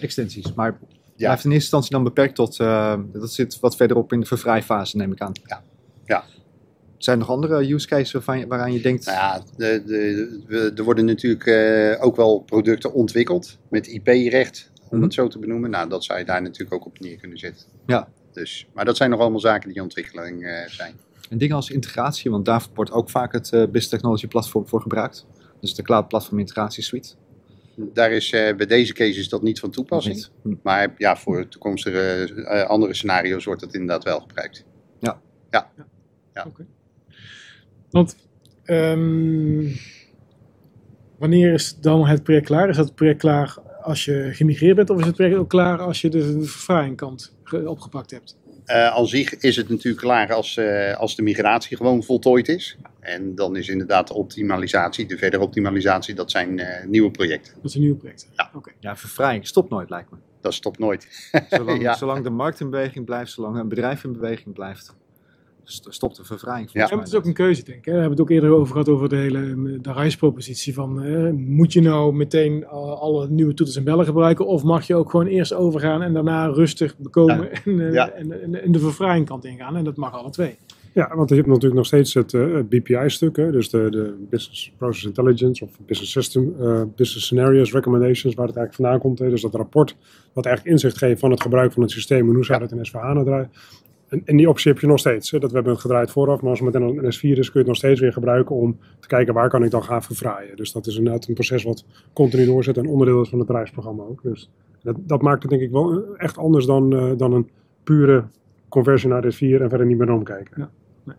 [0.00, 0.78] extensies, maar
[1.16, 4.96] blijft in eerste instantie dan beperkt tot, uh, dat zit wat verderop in de vervrijfase,
[4.96, 5.32] neem ik aan.
[5.44, 5.62] Ja.
[6.04, 6.24] ja.
[6.98, 9.06] Zijn er nog andere use cases waarvan, waaraan je denkt?
[9.06, 9.82] Nou ja, de,
[10.46, 15.02] de, er worden natuurlijk uh, ook wel producten ontwikkeld met IP-recht, om mm -hmm.
[15.02, 15.70] het zo te benoemen.
[15.70, 17.66] Nou, dat zou je daar natuurlijk ook op neer kunnen zetten.
[17.86, 18.08] Ja.
[18.32, 20.94] Dus, maar dat zijn nog allemaal zaken die in ontwikkeling uh, zijn.
[21.30, 24.80] En dingen als integratie, want daar wordt ook vaak het uh, Business Technology Platform voor
[24.80, 25.26] gebruikt.
[25.60, 27.14] Dus de Cloud Platform Integratie Suite.
[27.76, 30.26] Daar is uh, bij deze case is dat niet van toepassing.
[30.42, 30.54] Hm.
[30.62, 34.64] Maar ja, voor toekomstige uh, andere scenario's wordt dat inderdaad wel gebruikt.
[34.98, 35.20] Ja.
[35.50, 35.70] Ja.
[35.76, 35.86] ja.
[36.34, 36.44] ja.
[36.46, 36.66] Okay.
[37.90, 38.16] Want
[38.64, 39.76] um,
[41.18, 42.68] wanneer is dan het project klaar?
[42.68, 46.00] Is dat project klaar als je gemigreerd bent of is het project ook klaar als
[46.00, 48.36] je de verfraaiingkant opgepakt hebt?
[48.66, 52.76] Uh, aan zich is het natuurlijk klaar als, uh, als de migratie gewoon voltooid is.
[53.00, 57.54] En dan is inderdaad de optimalisatie, de verdere optimalisatie, dat zijn uh, nieuwe projecten.
[57.62, 58.28] Dat zijn nieuwe projecten?
[58.36, 58.50] Ja.
[58.54, 58.74] Okay.
[58.80, 60.16] Ja, verfraaiing stopt nooit lijkt me.
[60.40, 61.30] Dat stopt nooit.
[61.50, 61.94] zolang, ja.
[61.94, 64.94] zolang de markt in beweging blijft, zolang een bedrijf in beweging blijft,
[65.66, 66.70] stopt de verfraaiing.
[66.72, 67.84] Ja, het is ook een keuze, denk ik.
[67.84, 67.92] Hè?
[67.92, 70.74] We hebben het ook eerder over gehad over de hele de reispropositie.
[70.74, 74.46] Van, eh, moet je nou meteen alle nieuwe toeters en bellen gebruiken?
[74.46, 77.60] Of mag je ook gewoon eerst overgaan en daarna rustig bekomen ja.
[77.64, 78.10] en, uh, ja.
[78.10, 79.76] en, en, en, de verfraaiingkant ingaan?
[79.76, 80.56] En dat mag alle twee.
[80.92, 85.04] Ja, want je hebt natuurlijk nog steeds het, uh, BPI-stuk, dus de, de Business Process
[85.04, 89.18] Intelligence of Business System, uh, Business Scenarios Recommendations, waar het eigenlijk vandaan komt.
[89.18, 89.30] Hè?
[89.30, 89.96] Dus dat rapport
[90.32, 92.78] wat eigenlijk inzicht geeft van het gebruik van het systeem en hoe zou dat in
[92.78, 93.50] S4HANA draaien.
[94.08, 95.30] En, en, die optie heb je nog steeds.
[95.30, 95.38] Hè?
[95.38, 97.58] Dat we hebben het gedraaid vooraf, maar als het meteen een S4 is, kun je
[97.58, 100.56] het nog steeds weer gebruiken om te kijken waar kan ik dan gaan verfraaien.
[100.56, 104.02] Dus dat is inderdaad een proces wat continu doorzet en onderdeel is van het bedrijfsprogramma
[104.02, 104.22] ook.
[104.22, 104.50] Dus
[104.82, 107.50] dat, dat maakt het denk ik wel echt anders dan, uh, dan een
[107.84, 108.24] pure
[108.68, 110.52] conversie naar S4 en verder niet meer omkijken.
[110.56, 110.70] Ja.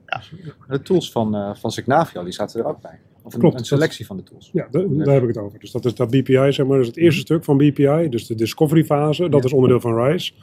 [0.06, 0.21] Ja.
[0.67, 3.00] De tools van, uh, van Signavio, die zaten er ook bij.
[3.21, 4.50] Of een, Klopt, een selectie van de tools.
[4.54, 5.60] Ja, de, daar heb ik het over.
[5.60, 8.10] Dus dat is dat BPI, zeg maar, dat is het eerste stuk van BPI.
[8.10, 9.45] Dus de discovery fase, dat Ja.
[9.45, 10.34] is onderdeel van RISE.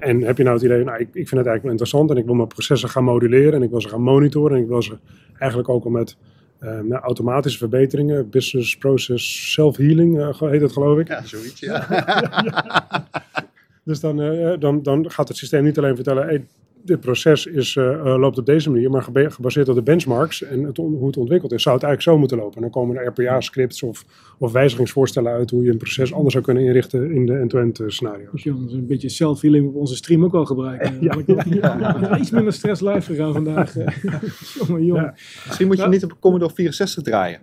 [0.00, 2.16] En heb je nou het idee, nou, ik, ik vind het eigenlijk wel interessant en
[2.16, 4.82] ik wil mijn processen gaan moduleren en ik wil ze gaan monitoren en ik wil
[4.82, 4.98] ze
[5.38, 6.16] eigenlijk ook al met
[6.60, 11.08] uh, nou, automatische verbeteringen, business process self-healing uh, heet het geloof ik.
[11.08, 11.86] Ja, zoiets, ja.
[13.84, 16.46] Dus dan, uh, dan, dan gaat het systeem niet alleen vertellen, hey,
[16.84, 20.76] dit proces is, uh, loopt op deze manier, maar gebaseerd op de benchmarks en het
[20.76, 22.54] hoe het ontwikkeld is, zou het eigenlijk zo moeten lopen.
[22.56, 24.04] En dan komen er RPA-scripts of,
[24.38, 28.30] of wijzigingsvoorstellen uit hoe je een proces anders zou kunnen inrichten in de end-to-end scenario's.
[28.32, 30.96] Moet je ons een beetje self-healing op onze stream ook wel gebruiken.
[31.00, 31.16] Ja.
[31.46, 32.18] ja.
[32.20, 33.74] Iets minder stress live gegaan vandaag.
[34.58, 35.02] jongen, jongen.
[35.02, 35.14] Ja.
[35.46, 35.88] Misschien moet je Ja.
[35.88, 37.40] niet op Commodore 64 draaien.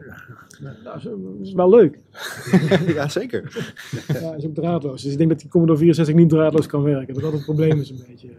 [0.60, 2.00] Nou, dat is wel leuk.
[2.96, 3.74] ja, zeker.
[4.08, 5.02] Ja, is ook draadloos.
[5.04, 7.14] Dus ik denk dat die Commodore 64 niet draadloos kan werken.
[7.14, 8.30] Dat dat het probleem is een beetje.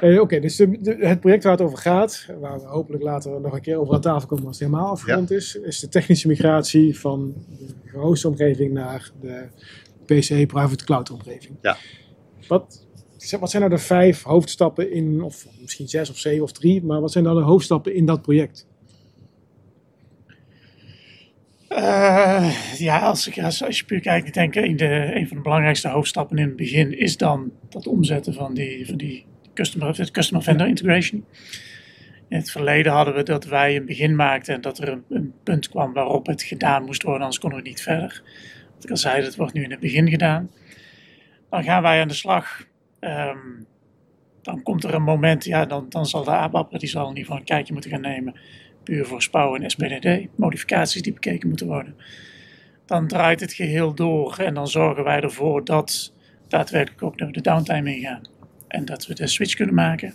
[0.00, 3.40] Eh, Oké, dus de, de- het project waar het over gaat, waar we hopelijk later
[3.40, 6.28] nog een keer over aan tafel komen als het helemaal afgerond is, is de technische
[6.28, 9.46] migratie van de gehoste omgeving naar de
[10.04, 11.56] PC private cloud omgeving.
[11.62, 11.76] Ja.
[12.48, 12.86] Wat,
[13.40, 17.00] wat zijn nou de vijf hoofdstappen in, of misschien zes of zeven of drie, maar
[17.00, 18.66] wat zijn nou de hoofdstappen in dat project?
[21.70, 25.36] Eh, ja, als, ik, als, als je puur kijkt, ik denk een, de, een van
[25.36, 30.10] de belangrijkste hoofdstappen in het begin is dan dat omzetten van die, van die customer,
[30.10, 31.24] customer vendor integration.
[32.28, 35.68] In het verleden hadden we dat wij een begin maakten en dat er een, punt
[35.68, 38.22] kwam waarop het gedaan moest worden, anders konden we niet verder.
[38.74, 40.50] Wat ik al zei, dat wordt nu in het begin gedaan.
[41.50, 42.66] Dan gaan wij aan de slag.
[43.00, 43.38] Ehm,
[44.42, 47.24] dan komt er een moment, ja, dan, dan zal de ABAP, die zal in ieder
[47.24, 48.34] geval een kijkje moeten gaan nemen
[48.84, 51.96] puur voor SPOW en SPDD, modificaties die bekeken moeten worden.
[52.86, 56.12] Dan draait het geheel door en dan zorgen wij ervoor dat
[56.48, 58.22] daadwerkelijk ook naar de downtime ingaan.
[58.68, 60.14] En dat we de switch kunnen maken.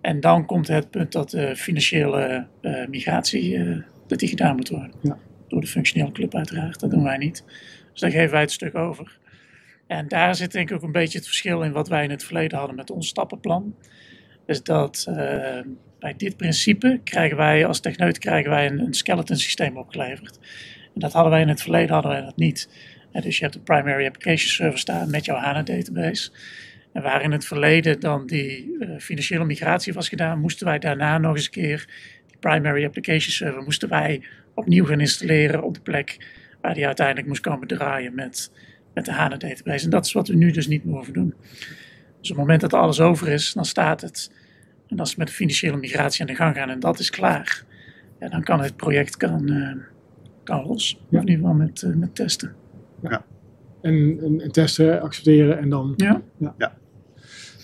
[0.00, 4.68] En dan komt het punt dat de financiële eh, migratie eh, dat die gedaan moet
[4.68, 4.92] worden.
[5.02, 5.18] Ja.
[5.48, 7.44] Door de functionele club uiteraard, dat doen wij niet.
[7.92, 9.18] Dus daar geven wij het stuk over.
[9.86, 12.24] En daar zit denk ik ook een beetje het verschil in wat wij in het
[12.24, 13.74] verleden hadden met ons stappenplan.
[14.48, 15.60] Dus dat eh,
[15.98, 20.38] bij dit principe krijgen wij als techneut krijgen wij een, skeleton systeem opgeleverd.
[20.94, 22.68] En dat hadden wij in het verleden hadden wij dat niet.
[23.12, 26.30] dus je hebt een primary application server staan met jouw HANA database.
[26.92, 31.18] En waar in het verleden dan die uh, financiële migratie was gedaan, moesten wij daarna
[31.18, 31.88] nog eens een keer
[32.26, 34.22] die primary application server moesten wij
[34.54, 36.26] opnieuw gaan installeren op de plek
[36.60, 38.52] waar die uiteindelijk moest komen draaien met,
[38.94, 39.84] met de HANA database.
[39.84, 41.34] En dat is wat we nu dus niet meer hoeven doen.
[42.20, 44.30] Dus op het moment dat alles over is, dan staat het.
[44.88, 47.64] En als we met de financiële migratie aan de gang gaan en dat is klaar,
[48.20, 49.76] ja, dan kan het project kan, uh,
[50.44, 51.00] kan los.
[51.08, 51.18] Ja.
[51.18, 52.54] Of in ieder geval met, uh, met testen.
[53.02, 53.24] Ja.
[53.80, 55.92] En, en, testen, accepteren en dan.
[55.96, 56.22] Ja.
[56.38, 56.76] ja.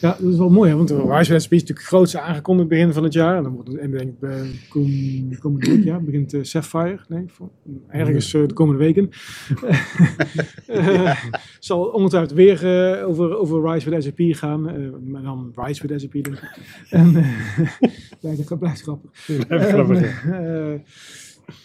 [0.05, 0.17] Ja.
[0.21, 0.77] Dat is wel mooi, hè?
[0.77, 3.37] want Rise is natuurlijk het grootste aangekondigd begin van het jaar.
[3.37, 6.99] En dan wordt het, en denk ik, bij komende, komende week, ja, begint uh, Sapphire.
[7.09, 7.51] Nee, voor,
[7.89, 9.11] ergens uh, de komende weken.
[11.59, 14.63] zal ongetwijfeld weer over, over Rise with SAP gaan.
[15.11, 16.59] maar dan Rise with SAP, denk ik.
[16.91, 17.13] En,
[18.21, 20.25] blijft, blijft grappig.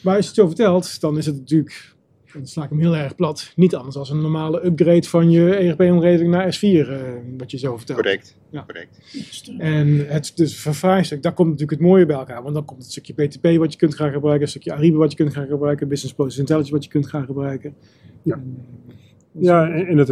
[0.02, 1.98] maar als je het zo vertelt, dan is het natuurlijk
[2.34, 3.54] dan sla ik hem heel erg plat.
[3.56, 7.58] Niet anders als een normale upgrade van je ERP-omgeving naar S4, uh, eh, wat je
[7.58, 8.00] zo vertelt.
[8.00, 8.38] Correct.
[8.50, 8.64] Ja.
[8.66, 9.52] Correct.
[9.58, 12.42] En het dus vervaarstuk, daar komt natuurlijk het mooie bij elkaar.
[12.42, 15.12] Want dan komt het stukje BTP wat je kunt gaan gebruiken, een stukje Ariba wat
[15.12, 17.76] je kunt gaan gebruiken, Business Process Intelligence wat je kunt gaan gebruiken.
[18.24, 18.36] Ja.
[18.36, 18.96] En, eh,
[19.32, 20.10] ja, en het,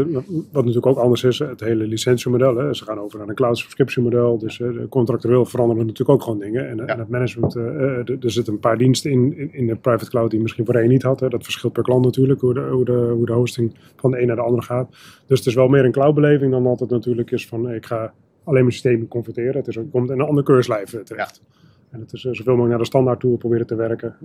[0.51, 2.55] wat natuurlijk ook anders is, het hele licentiemodel.
[2.55, 2.73] Hè.
[2.73, 4.37] Ze gaan over naar een cloud subscription model.
[4.37, 6.69] Dus uh, contractueel veranderen natuurlijk ook gewoon dingen.
[6.69, 7.63] En, en het management, uh,
[8.09, 11.03] er zitten een paar diensten in, in, in, de private cloud die misschien voorheen niet
[11.03, 11.19] had.
[11.19, 11.29] Hè.
[11.29, 14.27] Dat verschilt per klant natuurlijk, hoe de, hoe, de, hoe de hosting van de een
[14.27, 14.89] naar de andere gaat.
[15.25, 18.13] Dus het is wel meer een cloudbeleving dan dat het natuurlijk is van ik ga
[18.43, 19.55] alleen mijn systeem converteren.
[19.55, 21.41] Het is, komt in een ander keurslijf terecht.
[21.43, 21.55] Ja.
[21.89, 24.15] En het is zoveel mogelijk naar de standaard tool proberen te werken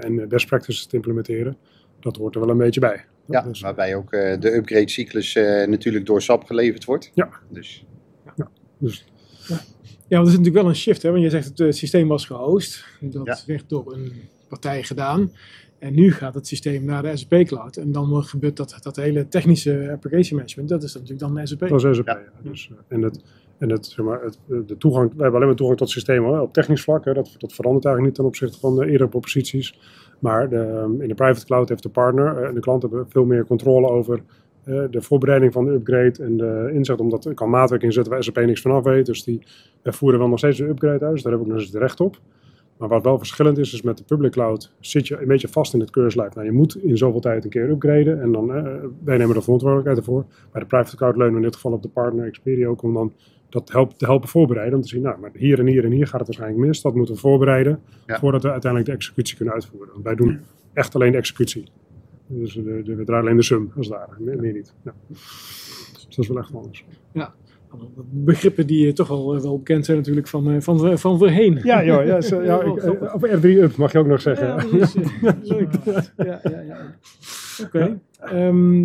[0.00, 1.56] en best practices te implementeren
[2.00, 3.04] dat hoort er wel een beetje bij.
[3.30, 7.10] Ja, dus, waarbij ook uh, de upgrade cyclus uh, natuurlijk door SAP geleverd wordt.
[7.14, 7.28] Ja.
[7.48, 7.84] Dus.
[8.36, 9.04] Ja, dus.
[9.48, 9.60] ja.
[10.08, 11.10] ja want er is natuurlijk wel een shift, hè?
[11.10, 12.84] want je zegt het, het systeem was gehost.
[13.00, 13.38] Dat ja.
[13.46, 14.12] werd door een
[14.48, 15.32] partij gedaan.
[15.78, 17.76] En nu gaat het systeem naar de SAP Cloud.
[17.76, 21.68] En dan gebeurt dat, dat hele technische application management, dat is natuurlijk dan de SAP.
[21.68, 22.22] Dat is SAP, ja.
[22.42, 23.22] Dus, uh, en het,
[23.58, 26.24] en het, zeg maar, het, de toegang, wij hebben alleen maar toegang tot het systeem
[26.24, 27.04] hoor, op technisch vlak.
[27.04, 29.78] Hè, dat, dat verandert eigenlijk niet ten opzichte van de eerdere proposities.
[30.20, 33.46] Maar de, in de private cloud heeft de partner en de klant hebben veel meer
[33.46, 34.22] controle over
[34.64, 37.00] uh, de voorbereiding van de upgrade en de inzet.
[37.00, 39.06] Omdat er kan maatwerk inzetten waar SAP niks vanaf weet.
[39.06, 39.42] Dus die
[39.82, 41.12] voeren wel nog steeds een upgrade uit.
[41.12, 42.20] Dus daar heb ik nog het recht op.
[42.80, 45.74] Maar wat wel verschillend is, is met de public cloud zit je een beetje vast
[45.74, 46.34] in het keurslijf.
[46.34, 48.62] Nou, je moet in zoveel tijd een keer upgraden en dan, uh,
[49.04, 50.24] wij nemen de verantwoordelijkheid ervoor.
[50.52, 53.12] Bij de private cloud leunen we in dit geval op de partner Expedio om dan
[53.50, 54.76] dat helpt, te helpen voorbereiden.
[54.76, 56.82] Om te zien, nou, maar hier en hier en hier gaat het waarschijnlijk mis.
[56.82, 59.92] Dat moeten we voorbereiden voordat we uiteindelijk de executie kunnen uitvoeren.
[59.92, 60.40] Want wij doen
[60.72, 61.64] echt alleen de executie.
[62.26, 64.74] Dus de, de, we draaien alleen de sum, als daar, meer, meer niet.
[64.84, 64.94] Ja.
[65.08, 66.84] Dus dat is wel echt anders.
[67.12, 67.34] Ja,
[68.10, 71.60] begrippen die toch wel, eh, wel bekend zijn natuurlijk van, eh, van, van voorheen.
[71.62, 74.46] Ja, joh, ja, zo, ja ik, eh, of R3-up mag je ook nog zeggen.
[74.46, 75.72] Ja, leuk.
[76.16, 76.76] Ja, ja, ja.
[77.62, 77.76] Oké.
[77.76, 78.46] Okay.
[78.46, 78.84] Um,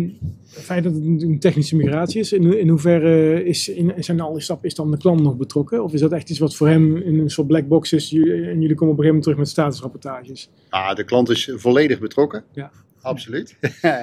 [0.54, 4.40] het feit dat het een technische migratie is, in, in hoeverre is, in, zijn alle
[4.40, 5.82] stappen is dan de klant nog betrokken?
[5.84, 8.20] Of is dat echt iets wat voor hem in een soort black box is en
[8.20, 10.50] jullie komen op een gegeven moment terug met statusrapportages?
[10.68, 12.44] Ah, de klant is volledig betrokken.
[12.52, 12.70] Ja
[13.06, 13.56] absoluut.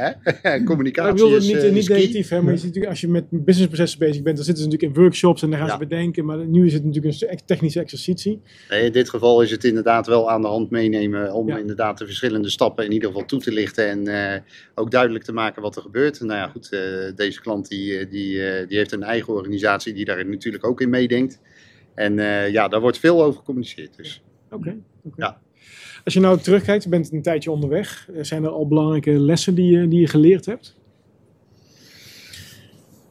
[0.66, 4.00] Communicatie ik wil het niet, niet negatief, hè, maar je ziet als je met businessprocessen
[4.00, 6.66] bezig bent, dan zitten ze natuurlijk in workshops en dan gaan ze bedenken, maar nu
[6.66, 8.42] is het natuurlijk een technische exercitie.
[8.70, 12.06] Nee, in dit geval is het inderdaad wel aan de hand meenemen om inderdaad de
[12.06, 14.42] verschillende stappen in ieder geval toe te lichten en uh,
[14.76, 16.20] ook duidelijk te maken wat er gebeurt.
[16.20, 20.06] Nou ja, goed, uh, deze klant die, eh, die, die heeft een eigen organisatie die
[20.06, 21.40] daar natuurlijk ook in meedenkt.
[21.96, 22.16] En
[22.52, 23.98] ja, daar wordt veel over gecommuniceerd.
[23.98, 24.24] Dus.
[24.46, 24.56] Oké.
[24.56, 25.28] Okay, okay.
[25.28, 25.42] Ja.
[26.04, 28.10] Als je nou terugkijkt, je bent een tijdje onderweg.
[28.10, 30.76] Eh, zijn er al belangrijke lessen die je, die je geleerd hebt?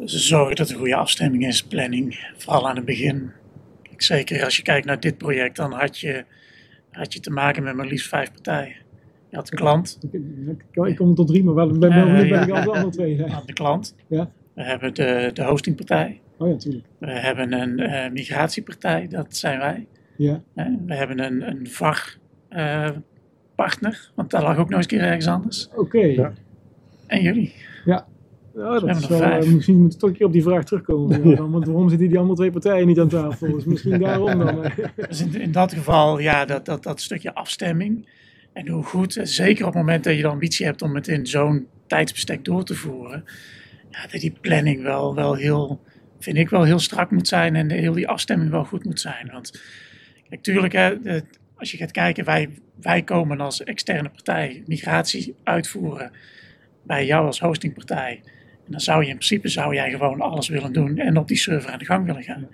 [0.04, 3.30] Zorgen dat er goede afstemming is, planning, vooral aan het begin.
[3.96, 6.24] Zeker als je kijkt naar dit project, dan had je,
[6.90, 8.74] had je te maken met maar liefst vijf partijen.
[9.28, 9.98] Je had de klant.
[10.72, 13.16] Ik, kom tot drie, maar wel, ben, uh, ben ik al de andere twee.
[13.16, 13.42] Ja.
[13.46, 13.94] De klant.
[14.06, 14.30] Ja.
[14.54, 16.20] We hebben de, de hostingpartij.
[16.38, 16.84] Oh ja, natuurlijk.
[16.98, 19.86] We hebben een uh, migratiepartij, dat zijn wij.
[20.16, 20.42] Ja.
[20.86, 22.20] we hebben een, een VAR
[22.56, 22.90] uh,
[23.54, 25.68] partner, want dat lag ook nog eens keer ergens anders.
[25.74, 25.98] Oké.
[25.98, 26.32] Ja.
[27.06, 27.54] En jullie?
[27.84, 28.06] Ja.
[28.54, 31.28] Ja, dat is wel, uh, misschien moet ik toch een keer op die vraag terugkomen.
[31.28, 33.52] Ja, want waarom zitten die andere twee partijen niet aan tafel?
[33.52, 34.64] Dus misschien daarom dan.
[35.08, 38.08] dus in, in, dat geval, ja, dat, dat, dat stukje afstemming.
[38.52, 41.26] En hoe goed, zeker op het moment dat je de ambitie hebt om het in
[41.26, 43.24] zo'n tijdsbestek door te voeren.
[43.90, 45.80] Ja, dat die planning wel, wel heel,
[46.18, 47.56] vind ik wel heel strak moet zijn.
[47.56, 49.28] En de, heel die afstemming wel goed moet zijn.
[49.32, 49.62] Want
[50.28, 50.94] kijk, tuurlijk, hè,
[51.62, 52.48] als je gaat kijken, wij,
[52.80, 56.10] wij komen als externe partij migratie uitvoeren
[56.82, 58.20] bij jou als hostingpartij.
[58.66, 61.36] En dan zou je in principe zou jij gewoon alles willen doen en op die
[61.36, 62.48] server aan de gang willen gaan.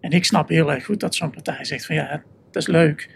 [0.00, 3.10] En ik snap heel erg goed dat zo'n partij zegt van ja, dat is leuk.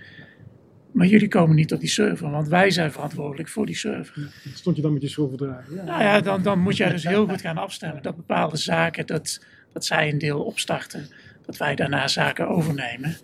[0.92, 4.32] maar jullie komen niet op die server, want wij zijn verantwoordelijk voor die server.
[4.54, 5.74] Stond je dan met je schroevendrager?
[5.74, 5.84] Ja.
[5.84, 9.44] Nou ja, dan, dan moet jij dus heel goed gaan afstemmen dat bepaalde zaken, dat,
[9.72, 11.08] dat zij een deel opstarten,
[11.46, 13.16] dat wij daarna zaken overnemen.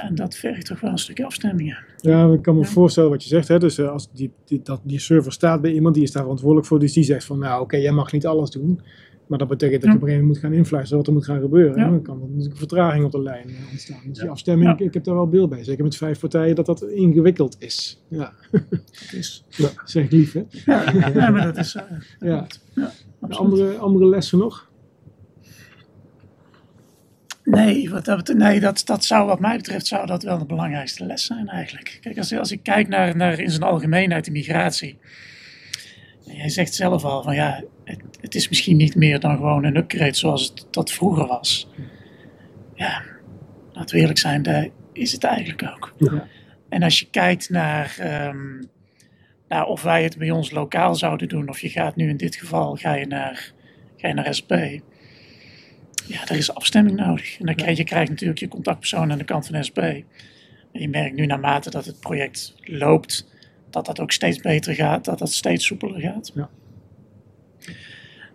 [0.00, 3.28] En dat vergt toch wel een stukje afstemming Ja, ik kan me voorstellen wat je
[3.28, 3.48] zegt.
[3.48, 3.58] Hè?
[3.58, 6.66] Dus uh, als die, die, dat, die server staat bij iemand, die is daar verantwoordelijk
[6.66, 6.78] voor.
[6.78, 8.80] Dus die zegt van, nou oké, okay, jij mag niet alles doen.
[9.26, 11.24] Maar dat betekent dat je op een gegeven moment moet gaan influisteren wat er moet
[11.24, 11.78] gaan gebeuren.
[11.78, 11.90] Ja.
[11.90, 14.00] Dan kan er natuurlijk vertraging op de lijn eh, ontstaan.
[14.06, 15.64] Dus die afstemming, ik, ik, heb daar wel beeld bij.
[15.64, 18.02] Zeker met vijf partijen, dat dat ingewikkeld is.
[18.08, 18.32] Ja.
[18.50, 19.44] Dat is.
[19.56, 19.68] Ja.
[19.84, 20.44] Zeg ik lief, hè?
[21.14, 21.74] Ja, maar dat is...
[21.74, 21.82] Uh,
[22.20, 22.46] ja.
[23.28, 24.69] andere, andere lessen nog?
[27.44, 31.06] Nee, wat dat, nee dat, dat zou wat mij betreft zou dat wel de belangrijkste
[31.06, 31.98] les zijn eigenlijk.
[32.00, 34.98] Kijk, als, als ik kijk naar, naar in zijn algemeenheid de migratie.
[36.24, 39.76] Jij zegt zelf al van ja, het, het, is misschien niet meer dan gewoon een
[39.76, 41.68] upgrade zoals het dat vroeger was.
[42.74, 43.02] Ja,
[43.72, 45.94] laten we eerlijk zijn, daar is het eigenlijk ook.
[45.96, 46.26] Ja.
[46.68, 47.96] En als je kijkt naar,
[48.28, 48.68] um,
[49.48, 52.36] naar of wij het bij ons lokaal zouden doen, of je gaat nu in dit
[52.36, 53.52] geval ga je naar,
[53.96, 54.52] ga je naar SP
[56.10, 57.38] ja, er is afstemming nodig.
[57.38, 59.78] En dan krijg je krijgt natuurlijk je contactpersoon aan de kant van SP.
[59.78, 60.04] En
[60.80, 63.26] je merkt nu naarmate dat het project loopt,
[63.70, 66.30] dat dat ook steeds beter gaat, dat dat steeds soepeler gaat.
[66.34, 66.48] Ja.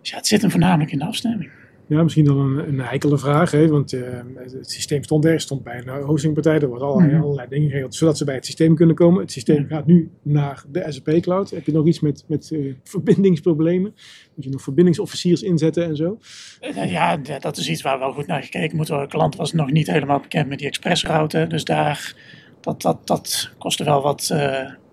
[0.00, 1.50] Dus ja, het zit hem voornamelijk in de afstemming.
[1.88, 3.68] Ja, misschien dan een, een heikele vraag, hè?
[3.68, 7.22] want uh, het systeem stond er, stond bij een hostingpartij, er worden allerlei, mm.
[7.22, 9.20] allerlei dingen geregeld, zodat ze bij het systeem kunnen komen.
[9.20, 11.50] Het systeem gaat nu naar de SAP Cloud.
[11.50, 13.94] Heb je nog iets met, met uh, verbindingsproblemen?
[14.34, 16.18] Moet je nog verbindingsofficiers inzetten en zo?
[16.60, 19.08] Uh, ja, dat is iets waar wel goed naar gekeken moet worden.
[19.08, 22.14] De klant was nog niet helemaal bekend met die expressroute, dus daar,
[22.60, 24.26] dat, dat, dat kostte wel wat,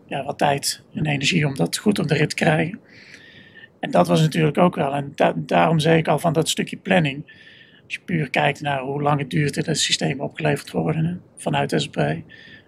[0.07, 2.79] ja, wat tijd en energie om dat goed op de rit te krijgen.
[3.83, 4.93] En dat was natuurlijk ook wel.
[4.93, 7.23] En daarom zei ik al van dat stukje planning.
[7.85, 11.73] Als je puur kijkt naar hoe lang het duurt dat het systeem opgeleverd worden vanuit
[11.85, 11.97] SP.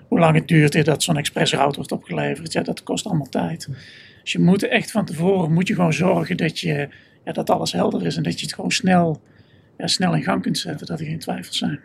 [0.08, 2.54] Hoe lang het duurt dat zo'n expressroute wordt opgeleverd.
[2.54, 3.68] Ja, dat kost allemaal tijd.
[4.22, 6.90] Dus je moet echt van tevoren moet je gewoon zorgen dat, je,
[7.26, 8.18] ja, dat alles helder is.
[8.18, 9.22] En dat je het gewoon snel,
[9.78, 10.88] ja, snel in gang kunt zetten.
[10.88, 11.80] Dat er geen twijfels zijn.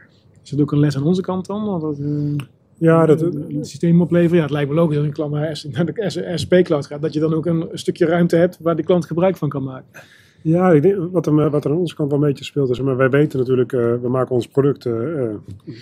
[0.44, 1.80] Is dat ook een les aan onze kant dan?
[1.80, 2.38] Dat, uh...
[2.80, 4.36] Ja, dat, het systeem opleveren.
[4.36, 5.62] Ja, het lijkt me logisch als een klant naar
[5.94, 9.36] de SP-cloud gaat, dat je dan ook een, stukje ruimte hebt waar de klant gebruik
[9.36, 10.00] van kan maken.
[10.42, 12.80] Ja, ik denk, wat, er, wat er aan onze kant wel een beetje speelt is,
[12.80, 15.28] maar wij weten natuurlijk, uh, we maken ons product uh,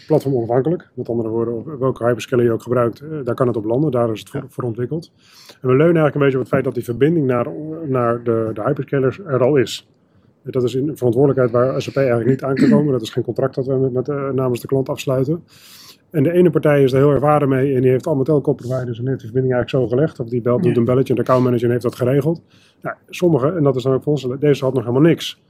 [0.07, 0.91] platform onafhankelijk.
[0.95, 4.13] Met andere woorden, welke hyperscaler je ook gebruikt, uh, daar kan het op landen, daar
[4.13, 5.13] is het voor, voor, ontwikkeld.
[5.61, 7.47] En we leunen eigenlijk een beetje op het feit dat die verbinding naar,
[7.87, 9.89] naar de, de hyperscalers er al is.
[10.43, 12.93] Dat is een verantwoordelijkheid waar SAP eigenlijk niet aan kan komen.
[12.93, 15.43] Dat is geen contract dat we met, met namens de klant afsluiten.
[16.11, 19.07] En de ene partij is er heel ervaren mee en die heeft allemaal telco-providers en
[19.07, 20.21] heeft de verbinding eigenlijk zo gelegd.
[20.21, 22.43] Of die belt, doet een belletje en de accountmanager heeft dat geregeld.
[22.83, 25.41] Nou, sommige, en dat is dan ook voor ons, deze had nog helemaal niks.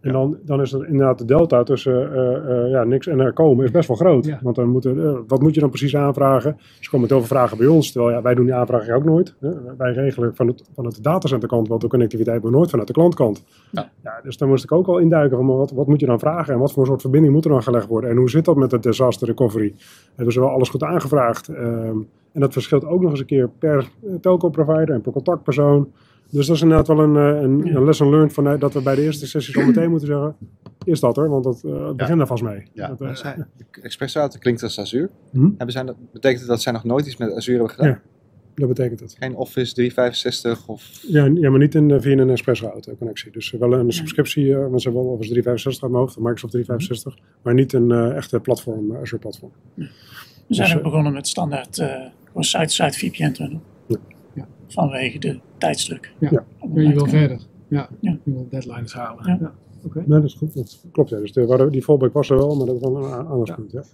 [0.00, 3.32] En dan, dan is er inderdaad de delta tussen uh, uh, ja, niks en er
[3.32, 4.36] komen is best wel groot.
[4.40, 6.56] Want dan moeten, uh, wat moet je dan precies aanvragen?
[6.58, 9.04] Ze komen met heel veel vragen bij ons, terwijl ja, wij doen die aanvragen ook
[9.04, 9.34] nooit.
[9.78, 13.44] Wij regelen van het, van het datacenterkant wel de connectiviteit, maar nooit vanuit de klantkant.
[13.70, 13.90] Ja.
[14.02, 14.20] ja.
[14.22, 16.60] dus dan moest ik ook al induiken van wat, wat moet je dan vragen en
[16.60, 18.10] wat voor soort verbinding moet er dan gelegd worden?
[18.10, 19.74] En hoe zit dat met de disaster recovery?
[20.14, 21.48] Hebben ze wel alles goed aangevraagd?
[21.48, 21.98] Ehm,
[22.32, 25.92] en dat verschilt ook nog eens een keer per telco-provider en per contactpersoon.
[26.30, 28.94] Dus dat is inderdaad wel een, eh, een, een lesson learned van, dat we bij
[28.94, 30.36] de eerste sessies al meteen moeten zeggen,
[30.84, 32.16] is dat er, want dat uh, begint ja.
[32.16, 32.66] daar vast mee.
[32.72, 32.88] Ja.
[32.88, 33.00] Dat,
[34.16, 35.10] uh, klinkt als Azure.
[35.30, 35.48] Hm?
[35.56, 37.90] Hebben zij, betekent dat zij nog nooit iets met Azure hebben gedaan?
[37.90, 38.00] Ja,
[38.54, 39.16] dat betekent het.
[39.18, 41.00] Geen Office 365 of...
[41.08, 43.32] Ja, ja maar niet in, via een Expressroute connectie.
[43.32, 46.52] Dus wel een subscriptie, uh, want ze hebben wel Office 365 uit mijn hoofd, Microsoft
[46.52, 49.52] 365, maar niet een echte platform, Azure platform.
[49.74, 49.84] We
[50.48, 51.82] zijn dus, ook begonnen met standaard
[52.26, 53.60] gewoon site-to-site VPN tunnel.
[54.70, 54.82] Ja.
[54.82, 56.12] Vanwege de tijdsdruk.
[56.18, 56.44] Ja, ja.
[56.74, 57.40] je wil verder.
[57.68, 59.26] Ja, je wil deadlines halen.
[59.26, 59.38] Ja.
[59.40, 59.52] ja.
[59.84, 60.02] Okay.
[60.06, 60.54] Nee, dat is goed.
[60.54, 61.18] Dat klopt, ja.
[61.18, 63.84] Dus de, die fallback was er wel, maar dat wel een ander punt, ja.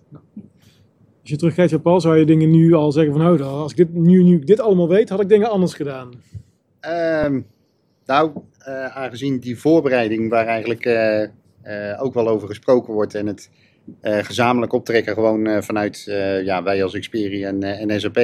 [1.20, 3.76] Als je terugkijkt op Paul, zou je dingen nu al zeggen van, oh, als ik
[3.76, 6.10] dit, nu, nu ik dit allemaal weet, had ik dingen anders gedaan?
[7.24, 7.46] Um,
[8.06, 8.30] nou,
[8.68, 13.50] uh, aangezien die voorbereiding waar eigenlijk uh, uh, ook wel over gesproken wordt en het
[14.02, 16.02] gezamenlijk optrekken gewoon vanuit
[16.44, 18.18] ja, wij als Xperi en, en SAP,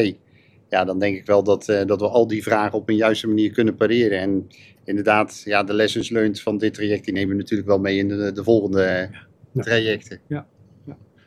[0.73, 3.29] ja, dan denk ik wel dat, uh, dat we al die vragen op een juiste
[3.29, 4.19] manier kunnen pareren.
[4.19, 4.47] En
[4.85, 8.09] inderdaad, ja, de lessons learned van dit traject, die nemen we natuurlijk wel mee in
[8.09, 9.09] de, de volgende
[9.53, 9.63] ja.
[9.63, 10.21] trajecten.
[10.27, 10.47] Ja.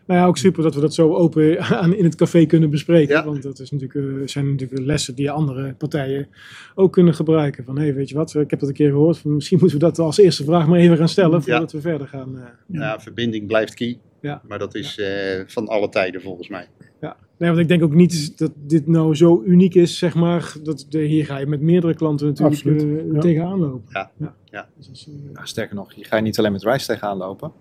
[0.05, 0.13] Ja.
[0.13, 3.25] Nou ja, ook super dat we dat zo open aan, in het café kunnen bespreken.
[3.25, 6.27] Want dat is natuurlijk, uh, zijn natuurlijk lessen die andere partijen
[6.75, 7.63] ook kunnen gebruiken.
[7.63, 9.17] Van hé, hey, weet je wat, ik heb dat een keer gehoord.
[9.17, 12.07] Van, misschien moeten we dat als eerste vraag maar even gaan stellen voordat we verder
[12.07, 12.35] gaan.
[12.35, 13.99] Uh, ja, verbinding blijft key.
[14.21, 14.41] Ja.
[14.47, 15.01] Maar dat is
[15.47, 16.67] van alle tijden volgens mij.
[17.01, 20.53] Ja, Nee, want ik denk ook niet dat dit nou zo uniek is, zeg maar.
[20.63, 23.89] Dat de, hier ga je met meerdere klanten natuurlijk uh, tegenaan lopen.
[23.89, 24.11] Ja.
[24.17, 24.35] Ja.
[24.43, 24.67] ja.
[24.77, 27.51] Dus uh, sterker nog, je ga je niet alleen met Rise tegenaan lopen.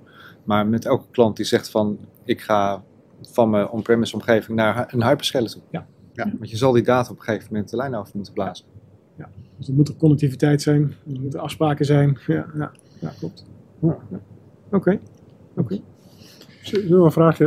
[0.45, 2.83] Maar met elke klant die zegt van, ik ga
[3.23, 5.63] van mijn on-premise omgeving naar een hyperscaler toe.
[5.71, 5.87] Ja.
[6.13, 8.67] Ja, want je zal die data op een gegeven moment de lijn af moeten blazen.
[9.19, 12.19] Ja, dus er moet er connectiviteit zijn, er moeten afspraken zijn.
[12.27, 13.47] Ja, ja, ja klopt.
[13.81, 14.91] Oké.
[14.91, 15.01] Ja.
[15.57, 15.81] Oké.
[16.73, 17.47] Een vraagje.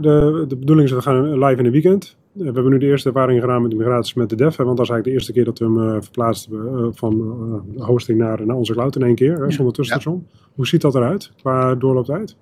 [0.00, 2.16] De, de bedoeling is dat we gaan live in een weekend.
[2.32, 4.56] We hebben nu de eerste ervaring gedaan met de migratie met de dev.
[4.56, 7.14] Want dat is eigenlijk de eerste keer dat we hem uh, verplaatst hebben van
[7.76, 9.50] uh, hosting naar, naar onze cloud in één keer, ja.
[9.50, 10.26] zonder tussenstation.
[10.30, 10.38] Ja.
[10.54, 12.36] Hoe ziet dat eruit qua doorlooptijd?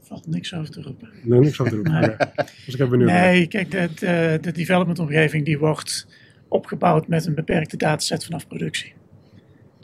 [0.00, 1.08] Valt niks over te roepen.
[1.22, 2.00] Nee, niks over te roepen.
[2.00, 2.16] nee.
[2.64, 3.10] Dus ik heb benieuwd.
[3.10, 6.06] Nee, kijk, de, de, de development omgeving die wordt
[6.48, 8.92] opgebouwd met een beperkte dataset vanaf productie.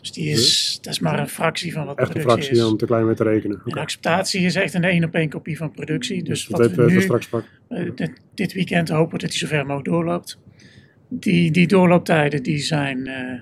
[0.09, 2.71] Dus die is, dat is maar een fractie van wat echt productie een fractie is.
[2.71, 3.61] om te klein mee te rekenen.
[3.65, 6.23] En acceptatie is echt een één op één kopie van productie.
[6.23, 7.45] Dus, dat wat heeft we nu, straks pak.
[7.69, 10.39] uh, dit, dit, weekend hopen dat hij zover mogelijk doorloopt.
[11.09, 13.41] Die, die doorlooptijden die zijn, uh,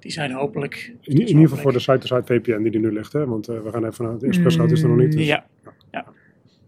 [0.00, 0.92] die zijn hopelijk...
[1.00, 3.12] In, in ieder geval voor de site-to-site VPN die er nu ligt.
[3.12, 3.26] Hè?
[3.26, 5.12] Want uh, we gaan even naar het ExpressRoute is er nog niet.
[5.12, 5.26] Dus.
[5.26, 5.46] Ja,
[5.92, 6.04] ja.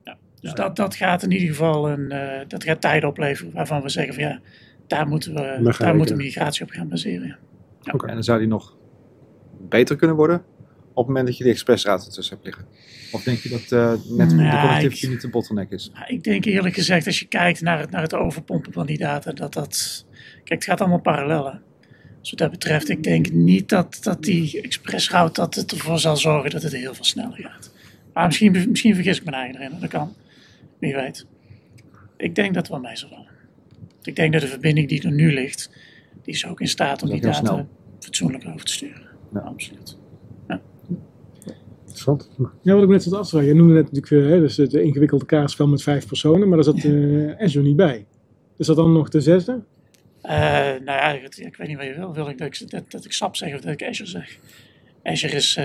[0.04, 0.16] ja.
[0.40, 0.56] Dus ja.
[0.56, 2.14] Dat, dat gaat in ieder geval een,
[2.48, 4.40] dat gaat tijden opleveren waarvan we zeggen van ja,
[4.86, 7.26] daar moeten we daar moet de migratie op gaan baseren.
[7.26, 7.38] Ja.
[7.86, 7.92] Ja.
[7.92, 8.08] Okay.
[8.08, 8.76] En dan zou die nog
[9.68, 10.44] beter kunnen worden
[10.96, 12.66] op het moment dat je de expressroute tussen hebt liggen?
[13.12, 15.90] Of denk je dat uh, net Nou, de connectivity niet de bottleneck is?
[16.06, 19.32] Ik denk eerlijk gezegd, als je kijkt naar het, naar het overpompen van die data,
[19.32, 20.06] dat dat...
[20.34, 21.62] Kijk, het gaat allemaal parallellen.
[22.20, 26.16] Dus wat dat betreft, ik denk niet dat, dat die expressroute dat het ervoor zal
[26.16, 27.72] zorgen dat het heel veel sneller gaat.
[28.12, 30.14] Maar misschien, misschien vergis ik me eigen erin, dat kan.
[30.78, 31.26] Wie weet.
[32.16, 33.28] Ik denk dat het wel mee zal vallen.
[34.02, 35.70] Ik denk dat de verbinding die er nu ligt,
[36.22, 37.68] die is ook in staat om die data snel.
[38.00, 39.05] fatsoenlijk over te sturen.
[39.32, 39.40] Ja.
[39.40, 39.96] Absoluut.
[41.96, 42.30] Interessant.
[42.62, 43.48] Ja, wat ik net zat af te vragen.
[43.48, 46.84] Je noemde net natuurlijk uh, dus het ingewikkelde kaartspel met vijf personen, maar daar zat
[46.84, 48.06] uh, Azure niet bij.
[48.56, 49.52] Is dat dan nog de zesde?
[50.22, 52.14] Uh, nou ja, ik, ik, weet niet wat je wil.
[52.14, 54.38] Wil ik dat ik, dat, dat ik SAP zeg of dat ik Azure zeg?
[55.02, 55.64] Azure is uh,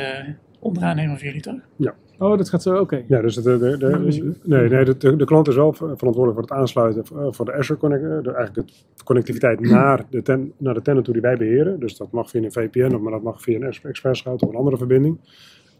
[0.61, 1.59] onderaan helemaal voor jullie toch?
[1.75, 1.95] Ja.
[2.17, 2.81] Oh, dat gaat zo, oké.
[2.81, 3.05] Okay.
[3.07, 6.51] Ja, dus de, de, de, nee, nee, de, de, klant is wel verantwoordelijk voor het
[6.51, 11.05] aansluiten voor de Azure connect, de, eigenlijk de connectiviteit naar de, ten, naar de tenant
[11.05, 11.79] toe die wij beheren.
[11.79, 14.57] Dus dat mag via een VPN, maar dat mag via een Express route of een
[14.57, 15.19] andere verbinding.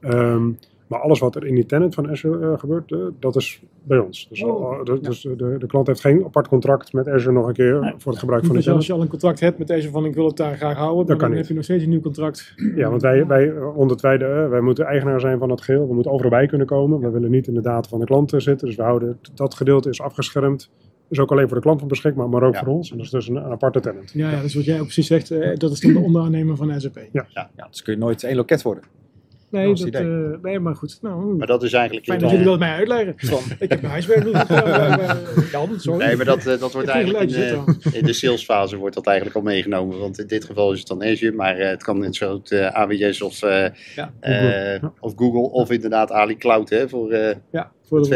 [0.02, 0.58] Um,
[0.92, 3.98] maar alles wat er in die tenant van Azure uh, gebeurt, uh, dat is bij
[3.98, 4.28] ons.
[4.30, 5.30] Dus, oh, uh, dus ja.
[5.36, 7.94] de, de, klant heeft geen apart contract met Azure nog een keer nee.
[7.98, 8.78] voor het gebruik van dus de tenant.
[8.78, 11.06] als je al een contract hebt met Azure van ik wil het daar graag houden,
[11.06, 12.54] dan, dan heb je nog steeds een nieuw contract.
[12.76, 15.94] Ja, want wij, wij, omdat wij, de, wij moeten eigenaar zijn van het geheel, we
[15.94, 17.00] moeten overal bij kunnen komen.
[17.00, 19.89] We willen niet in de data van de klant zitten, dus we houden dat gedeelte
[19.89, 20.70] is afgeschermd.
[21.10, 22.64] is ook alleen voor de klant van beschikbaar, maar ook ja.
[22.64, 22.92] voor ons.
[22.92, 24.12] En dat is dus een, een aparte tenant.
[24.14, 26.82] Ja, ja, dus wat jij ook precies zegt, uh, dat is dan de onderaannemer van
[26.82, 26.98] SAP.
[27.12, 27.26] Ja.
[27.30, 28.84] Ja, ja, dus kun je nooit één loket worden.
[29.52, 30.97] Nee, dat, dat uh, nee, maar goed.
[31.02, 32.06] Nou, maar dat is eigenlijk...
[32.06, 33.16] Fijn dat jullie dat mij uitleggen.
[33.60, 34.32] ik heb mijn huiswerk doen.
[35.52, 36.06] Jan, sorry.
[36.06, 39.36] Nee, maar dat, uh, dat wordt eigenlijk in, uh, in de salesfase wordt dat eigenlijk
[39.38, 39.99] al meegenomen.
[39.99, 43.22] Want in dit geval is het dan Azure, maar het kan net zo het AWS
[43.22, 44.91] of, ja, Google.
[44.99, 47.14] of Google of inderdaad Ali Cloud hè, voor,
[47.52, 48.10] ja, voor de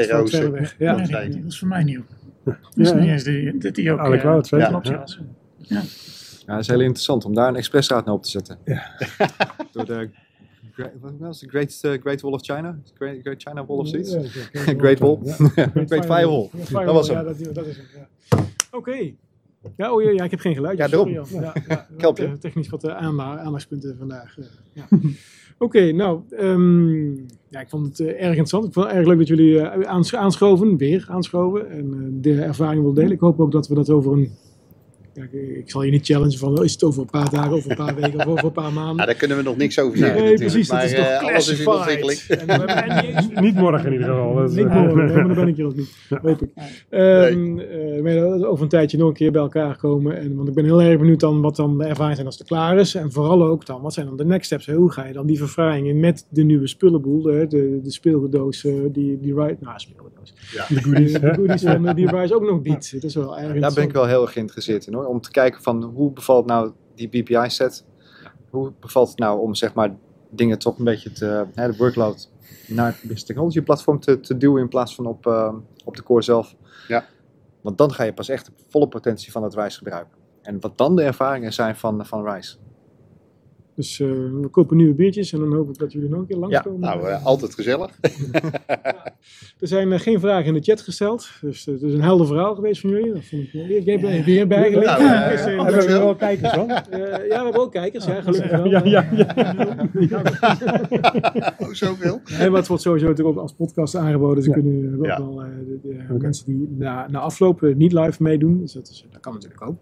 [0.52, 0.76] weg.
[0.78, 0.96] Ja.
[0.96, 2.04] Nee, dat is voor mij nieuw.
[2.44, 4.50] Dat is niet eens die, dat die ook Ali Cloud.
[4.50, 4.58] Ja.
[4.58, 4.80] Ja.
[5.58, 5.82] Ja.
[6.46, 8.58] ja, dat is heel interessant om daar een expressraad naar op te zetten.
[8.66, 8.92] Ja.
[9.72, 10.10] Door de
[11.20, 11.50] was het?
[11.50, 12.80] Great, uh, Great Wall of China?
[12.94, 14.12] Great, Great China Wall of Zoiets?
[14.12, 15.18] Ja, Great Wall?
[15.24, 16.50] Great, Great Firewall.
[16.54, 16.86] Firewall.
[16.86, 17.18] Dat was hem.
[17.18, 17.86] Ja, dat, dat is hem.
[18.72, 18.90] Oké.
[18.90, 19.16] Okay.
[19.78, 20.78] Ja, oh, ja, ja, ik heb geen geluid.
[20.78, 21.10] Ja, daarom.
[21.10, 22.38] Ja, ja, Kelpje.
[22.38, 24.38] Technisch wat aandacht, aandachtspunten vandaag.
[24.74, 24.88] Ja.
[24.92, 28.66] Oké, okay, nou, um, ja, ik vond het uh, erg interessant.
[28.66, 31.70] Ik vond het erg leuk dat jullie uh, aans aanschoven, weer aanschoven.
[31.70, 33.12] En uh, de ervaring wil delen.
[33.12, 34.32] Ik hoop ook dat we dat over een
[35.32, 37.96] ik zal je niet challengen van is het over een paar dagen, over een paar
[37.96, 38.96] weken of over een paar maanden.
[38.96, 40.24] Ja, daar kunnen we nog niks over zeggen.
[40.24, 40.70] Nee, precies.
[40.70, 42.20] Maar dat is toch uh, alles is in ontwikkeling.
[42.20, 44.36] En niet, morgen in ieder geval.
[44.36, 45.94] Dat niet morgen, nee, maar dan ben ik hier ook niet.
[46.10, 46.20] Ja.
[46.22, 46.50] Hoop ik.
[46.90, 48.18] Um, nee.
[48.18, 50.18] uh, over een tijdje nog een keer bij elkaar komen.
[50.18, 52.48] En, want ik ben heel erg benieuwd dan wat dan de ervaring zijn als het
[52.48, 52.96] klaar is.
[52.96, 54.68] En vooral ook dan, wat zijn dan de next steps?
[54.68, 58.62] Hoe ga je dan die verfraaiingen met de nieuwe spullenboel, de, de, de speelgoeddoos,
[58.92, 60.34] die, die right, nou speelgoeddoos.
[60.52, 60.66] Ja.
[60.68, 62.92] De goodies, de goodies van die Rise ook nog biedt.
[62.94, 65.05] Dat is wel erg Daar ben ik wel heel erg geïnteresseerd in hoor.
[65.06, 67.86] Om te kijken van hoe bevalt nou die BPI set?
[68.50, 69.96] Hoe bevalt het nou om zeg maar
[70.30, 72.30] dingen toch een beetje te, hè, de workload
[72.68, 75.54] naar het business technology platform te, te duwen in plaats van op, uh,
[75.86, 76.56] op de core zelf?
[76.88, 77.06] Ja.
[77.62, 80.18] Want dan ga je pas echt de volle potentie van het RISE gebruiken.
[80.42, 82.58] En wat dan de ervaringen zijn van, van RISE.
[83.76, 84.08] Dus uh,
[84.42, 86.90] we kopen nieuwe biertjes en dan hoop ik dat jullie nog een keer langskomen.
[86.90, 87.92] Ja, nou, uh, altijd gezellig.
[88.68, 89.14] ja.
[89.60, 92.56] Er zijn uh, geen vragen in de chat gesteld, dus het is een helder verhaal
[92.56, 93.14] geweest van jullie.
[93.14, 95.00] Dat vond ik jij bent weer bijgelegd.
[95.00, 96.68] Nou, ja, we hebben wel kijkers hoor.
[96.68, 98.66] ja, we hebben ook kijkers, ja, gelukkig wel.
[98.66, 99.90] Ja, ja, ja.
[101.60, 102.22] oh, zoveel.
[102.40, 104.44] En wat wordt sowieso natuurlijk ook als podcast aangeboden.
[104.44, 106.18] Ze kunnen ook wel de, de okay.
[106.18, 108.60] mensen die na, na afloop niet live meedoen.
[108.60, 109.78] Dus dat, is, dat kan natuurlijk ook.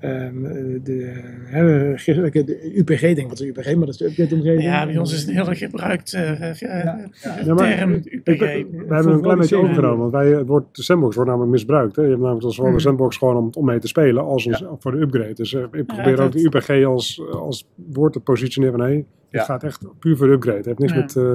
[0.00, 4.62] Ehm, de, de, UPG, denk ik wat is UPG, maar dat is de update-omgeving.
[4.62, 7.54] Ja, bij ons is een heel gebruikt uh, ja, ja.
[7.54, 8.38] term UPG.
[8.38, 11.52] We, we hebben een klein beetje overgenomen, want wij, het wordt, de sandbox wordt namelijk
[11.52, 11.96] misbruikt.
[11.96, 12.02] Hè.
[12.02, 15.00] Je hebt namelijk zowel de sandbox gewoon om, om mee te spelen, als voor de
[15.00, 15.34] upgrade.
[15.34, 19.42] Dus uh, ik probeer ook de UPG als, als woord te positioneren van, hey, het
[19.42, 20.56] gaat echt puur voor de upgrade.
[20.56, 21.34] Het heeft niks met uh,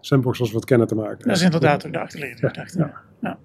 [0.00, 1.28] sandbox zoals we het kennen te maken.
[1.28, 2.78] Dat is inderdaad ook de achterliggende gedachte.
[2.78, 2.92] Ja.
[3.20, 3.38] Ja.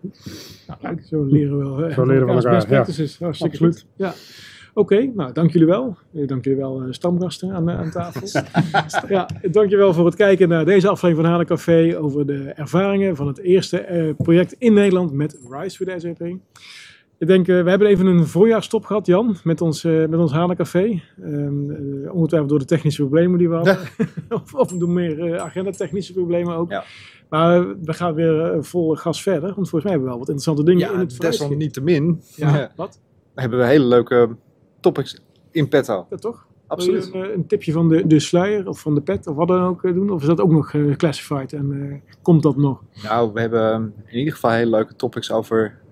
[0.81, 1.91] Nou, zo leren we wel.
[1.91, 2.69] Zo leren we elkaar.
[2.69, 2.85] Ja.
[2.87, 3.85] Is hartstikke goed.
[3.95, 4.13] Ja.
[4.77, 5.97] Oké, nou dank jullie wel.
[6.13, 8.41] Eh, dank jullie wel, uh, stamgasten aan, aan tafel.
[9.07, 12.43] ja, dank je wel voor het kijken naar deze aflevering van Halen Café over de
[12.55, 16.37] ervaringen van het eerste uh, project in Nederland met Rise with SAP.
[17.17, 20.33] Ik denk, uh, we hebben even een voorjaarstop gehad, Jan, met ons, uh, met ons.
[20.33, 23.77] Um, uh, ongetwijfeld door de technische problemen die we hadden.
[24.29, 26.69] of, of door meer agenda-technische problemen ook.
[26.69, 26.83] Ja.
[27.29, 30.63] Maar we gaan weer vol gas verder, want volgens mij hebben we wel wat interessante
[30.63, 32.21] dingen ja, in het desalniettemin.
[32.35, 32.99] Ja, wat?
[33.35, 34.35] Hebben we hele leuke
[34.79, 36.07] topics in petto.
[36.09, 36.47] Ja, toch?
[36.67, 37.13] Absoluut.
[37.13, 39.81] Een, een tipje van de, de sluier of van de pet of wat dan ook
[39.81, 40.09] doen?
[40.09, 42.83] Of is dat ook nog classified en komt dat nog?
[43.03, 45.83] Nou, we hebben in ieder geval hele leuke topics over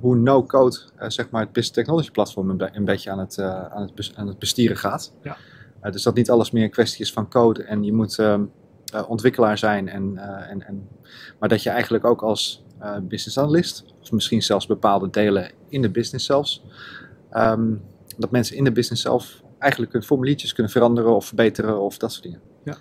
[0.00, 3.36] hoe no-code uh, zeg maar het Business Technology Platform een, be een beetje aan het,
[3.36, 5.12] uh, aan, het aan het bestieren gaat.
[5.22, 5.36] Ja.
[5.90, 8.44] dus dat niet alles meer een kwestie is van code en je moet ehm,
[9.08, 9.88] ontwikkelaar zijn.
[9.88, 10.16] En,
[10.48, 10.88] en, en,
[11.38, 12.64] maar dat je eigenlijk ook als
[13.02, 16.64] business analyst, of misschien zelfs bepaalde delen in de business zelfs,
[17.32, 17.82] um,
[18.16, 22.12] dat mensen in de business zelf eigenlijk hun formuliertjes kunnen veranderen of verbeteren of dat
[22.12, 22.40] soort dingen.
[22.64, 22.72] Ja.
[22.72, 22.80] Dat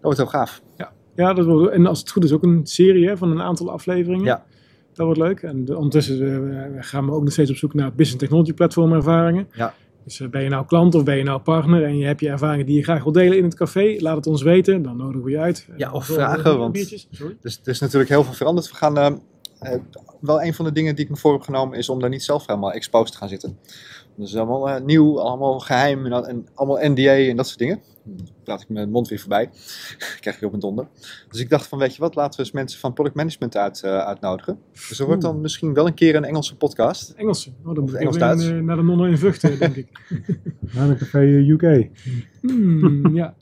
[0.00, 0.62] wordt heel gaaf.
[0.76, 3.42] Ja, ja dat wordt, en als het goed is ook een serie hè, van een
[3.42, 4.24] aantal afleveringen.
[4.24, 4.44] Ja.
[4.94, 5.42] Dat wordt leuk.
[5.42, 8.92] En de, ondertussen uh, gaan we ook nog steeds op zoek naar business technology platform
[8.92, 9.48] ervaringen.
[9.52, 9.74] Ja.
[10.04, 12.28] Dus uh, ben je nou klant of ben je nou partner en je hebt je
[12.28, 14.82] ervaringen die je graag wil delen in het café, laat het ons weten.
[14.82, 15.68] Dan nodigen we je uit.
[15.76, 18.70] Ja, of vragen, want dus, er is natuurlijk heel veel veranderd.
[18.70, 19.20] We gaan,
[19.62, 19.74] uh,
[20.20, 22.22] wel een van de dingen die ik me voor heb genomen is om daar niet
[22.22, 23.58] zelf helemaal exposed te gaan zitten.
[24.16, 27.82] Dat is allemaal nieuw, allemaal geheim en, en allemaal NDA en dat soort dingen
[28.44, 29.50] praat ik mijn mond weer voorbij.
[30.20, 30.86] krijg ik op een donder.
[31.28, 33.82] Dus ik dacht van, weet je wat, laten we eens mensen van product management uit,
[33.84, 34.58] uh, uitnodigen.
[34.88, 37.10] Dus er wordt dan misschien wel een keer een Engelse podcast.
[37.10, 37.50] Engelse?
[37.64, 38.44] Oh, dan moet Engels Duits.
[38.44, 39.88] Uh, naar de nonnen in Vught, denk ik.
[40.74, 41.88] Naar een café UK.
[42.40, 43.34] Hmm, ja.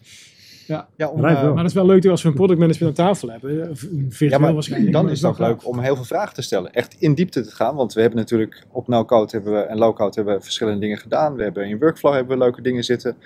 [0.68, 3.30] Ja, ja om, maar dat is wel leuk als we een product management aan tafel
[3.30, 3.76] hebben.
[3.76, 4.92] Virtueel ja, maar waarschijnlijk.
[4.92, 6.72] Dan is het ook leuk om heel veel vragen te stellen.
[6.72, 7.74] Echt in diepte te gaan.
[7.74, 11.34] Want we hebben natuurlijk op no-code hebben we, en low-code hebben we verschillende dingen gedaan.
[11.34, 13.16] We hebben in workflow hebben we leuke dingen zitten.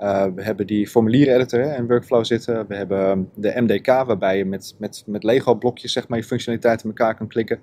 [0.00, 2.66] Uh, we hebben die formulier-editor en workflow zitten.
[2.68, 6.88] We hebben de MDK, waarbij je met, met, met Lego-blokjes zeg maar, je functionaliteit in
[6.88, 7.58] elkaar kan klikken.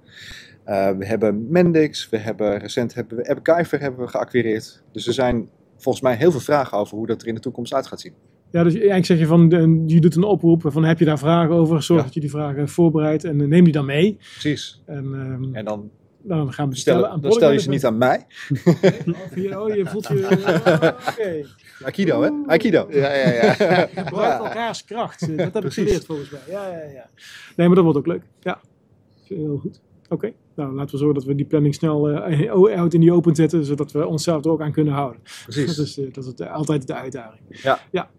[0.67, 4.81] Uh, we hebben Mendix, we hebben recent hebben we AppGyver hebben we geacquireerd.
[4.91, 7.73] Dus er zijn volgens mij heel veel vragen over hoe dat er in de toekomst
[7.73, 8.13] uit gaat zien.
[8.51, 9.49] Ja, dus eigenlijk zeg je van,
[9.87, 12.05] je doet een oproep van heb je daar vragen over, zorg ja.
[12.05, 14.17] dat je die vragen voorbereidt en neem die dan mee.
[14.31, 14.81] Precies.
[14.85, 15.89] En, um, en dan,
[16.21, 18.25] dan gaan we stellen, aan dan stel je ze niet aan mij.
[19.35, 20.27] Oh, je voelt je...
[21.11, 21.45] Okay.
[21.83, 22.29] Aikido, hè?
[22.45, 22.87] Aikido.
[22.89, 23.53] Ja, ja, ja.
[24.03, 25.37] Gebruik elkaars kracht.
[25.37, 26.41] Dat heb ik geleerd volgens mij.
[26.47, 27.09] Ja, ja, ja.
[27.55, 28.23] Nee, maar dat wordt ook leuk.
[28.39, 28.59] Ja,
[29.23, 29.81] heel goed.
[30.03, 30.33] Oké, okay.
[30.59, 33.65] Nou laten we zorgen dat we die planning snel uh, out in die open zetten,
[33.65, 35.21] zodat we onszelf er ook aan kunnen houden.
[35.43, 35.75] Precies.
[35.75, 37.41] Dat is, uh, dat is altijd de uitdaging.
[37.47, 37.79] Ja.
[37.91, 38.09] ja.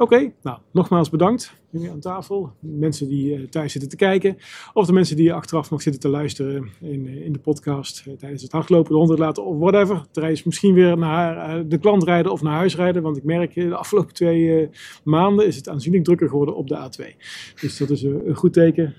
[0.00, 2.52] Oké, nou nogmaals bedankt jullie aan tafel.
[2.60, 4.36] Mensen die uh, thuis zitten te kijken,
[4.72, 8.52] of de mensen die achteraf nog zitten te luisteren in, in de podcast tijdens het
[8.52, 10.06] hardlopen, de hond laten of whatever.
[10.10, 13.74] Tijdens misschien weer naar de klant rijden of naar huis rijden, want ik merk de
[13.74, 14.70] afgelopen twee
[15.04, 17.16] maanden is het aanzienlijk drukker geworden op de A2.
[17.60, 18.94] Dus dat is een goed teken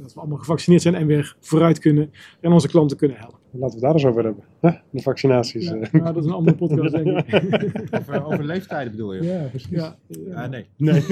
[0.00, 3.38] dat we allemaal gevaccineerd zijn en weer vooruit kunnen en onze klanten kunnen helpen.
[3.50, 4.44] Laten we daar eens over hebben.
[4.60, 4.72] Huh?
[4.90, 5.64] De vaccinaties.
[5.68, 7.34] Ja, nou, dat is een andere podcast, denk ik.
[7.98, 9.22] over, over leeftijden bedoel je?
[9.22, 9.68] Ja, precies.
[9.70, 10.42] Ja, ja.
[10.42, 10.66] Ah, nee.
[10.76, 11.02] nee.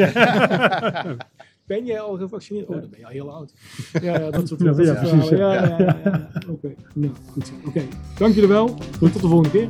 [1.66, 2.66] ben jij al gevaccineerd?
[2.66, 3.52] Oh, dan ben je al heel oud.
[3.92, 5.28] Ja, ja dat soort ja, ja, precies.
[5.28, 5.96] Ja, ja, ja.
[6.04, 6.76] ja, Oké, okay.
[6.94, 7.52] nou, goed zo.
[7.58, 7.88] Oké, okay.
[8.18, 8.74] dank jullie wel.
[9.00, 9.68] Tot de volgende keer.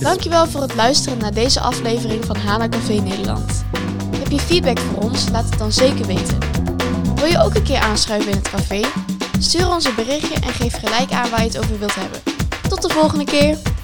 [0.00, 3.64] Dankjewel voor het luisteren naar deze aflevering van Hana Café Nederland.
[4.16, 5.30] Heb je feedback voor ons?
[5.30, 6.38] Laat het dan zeker weten.
[7.14, 8.80] Wil je ook een keer aanschuiven in het café?
[9.40, 12.20] Stuur ons een berichtje en geef gelijk aan waar je het over wilt hebben.
[12.68, 13.77] Tot de volgende keer!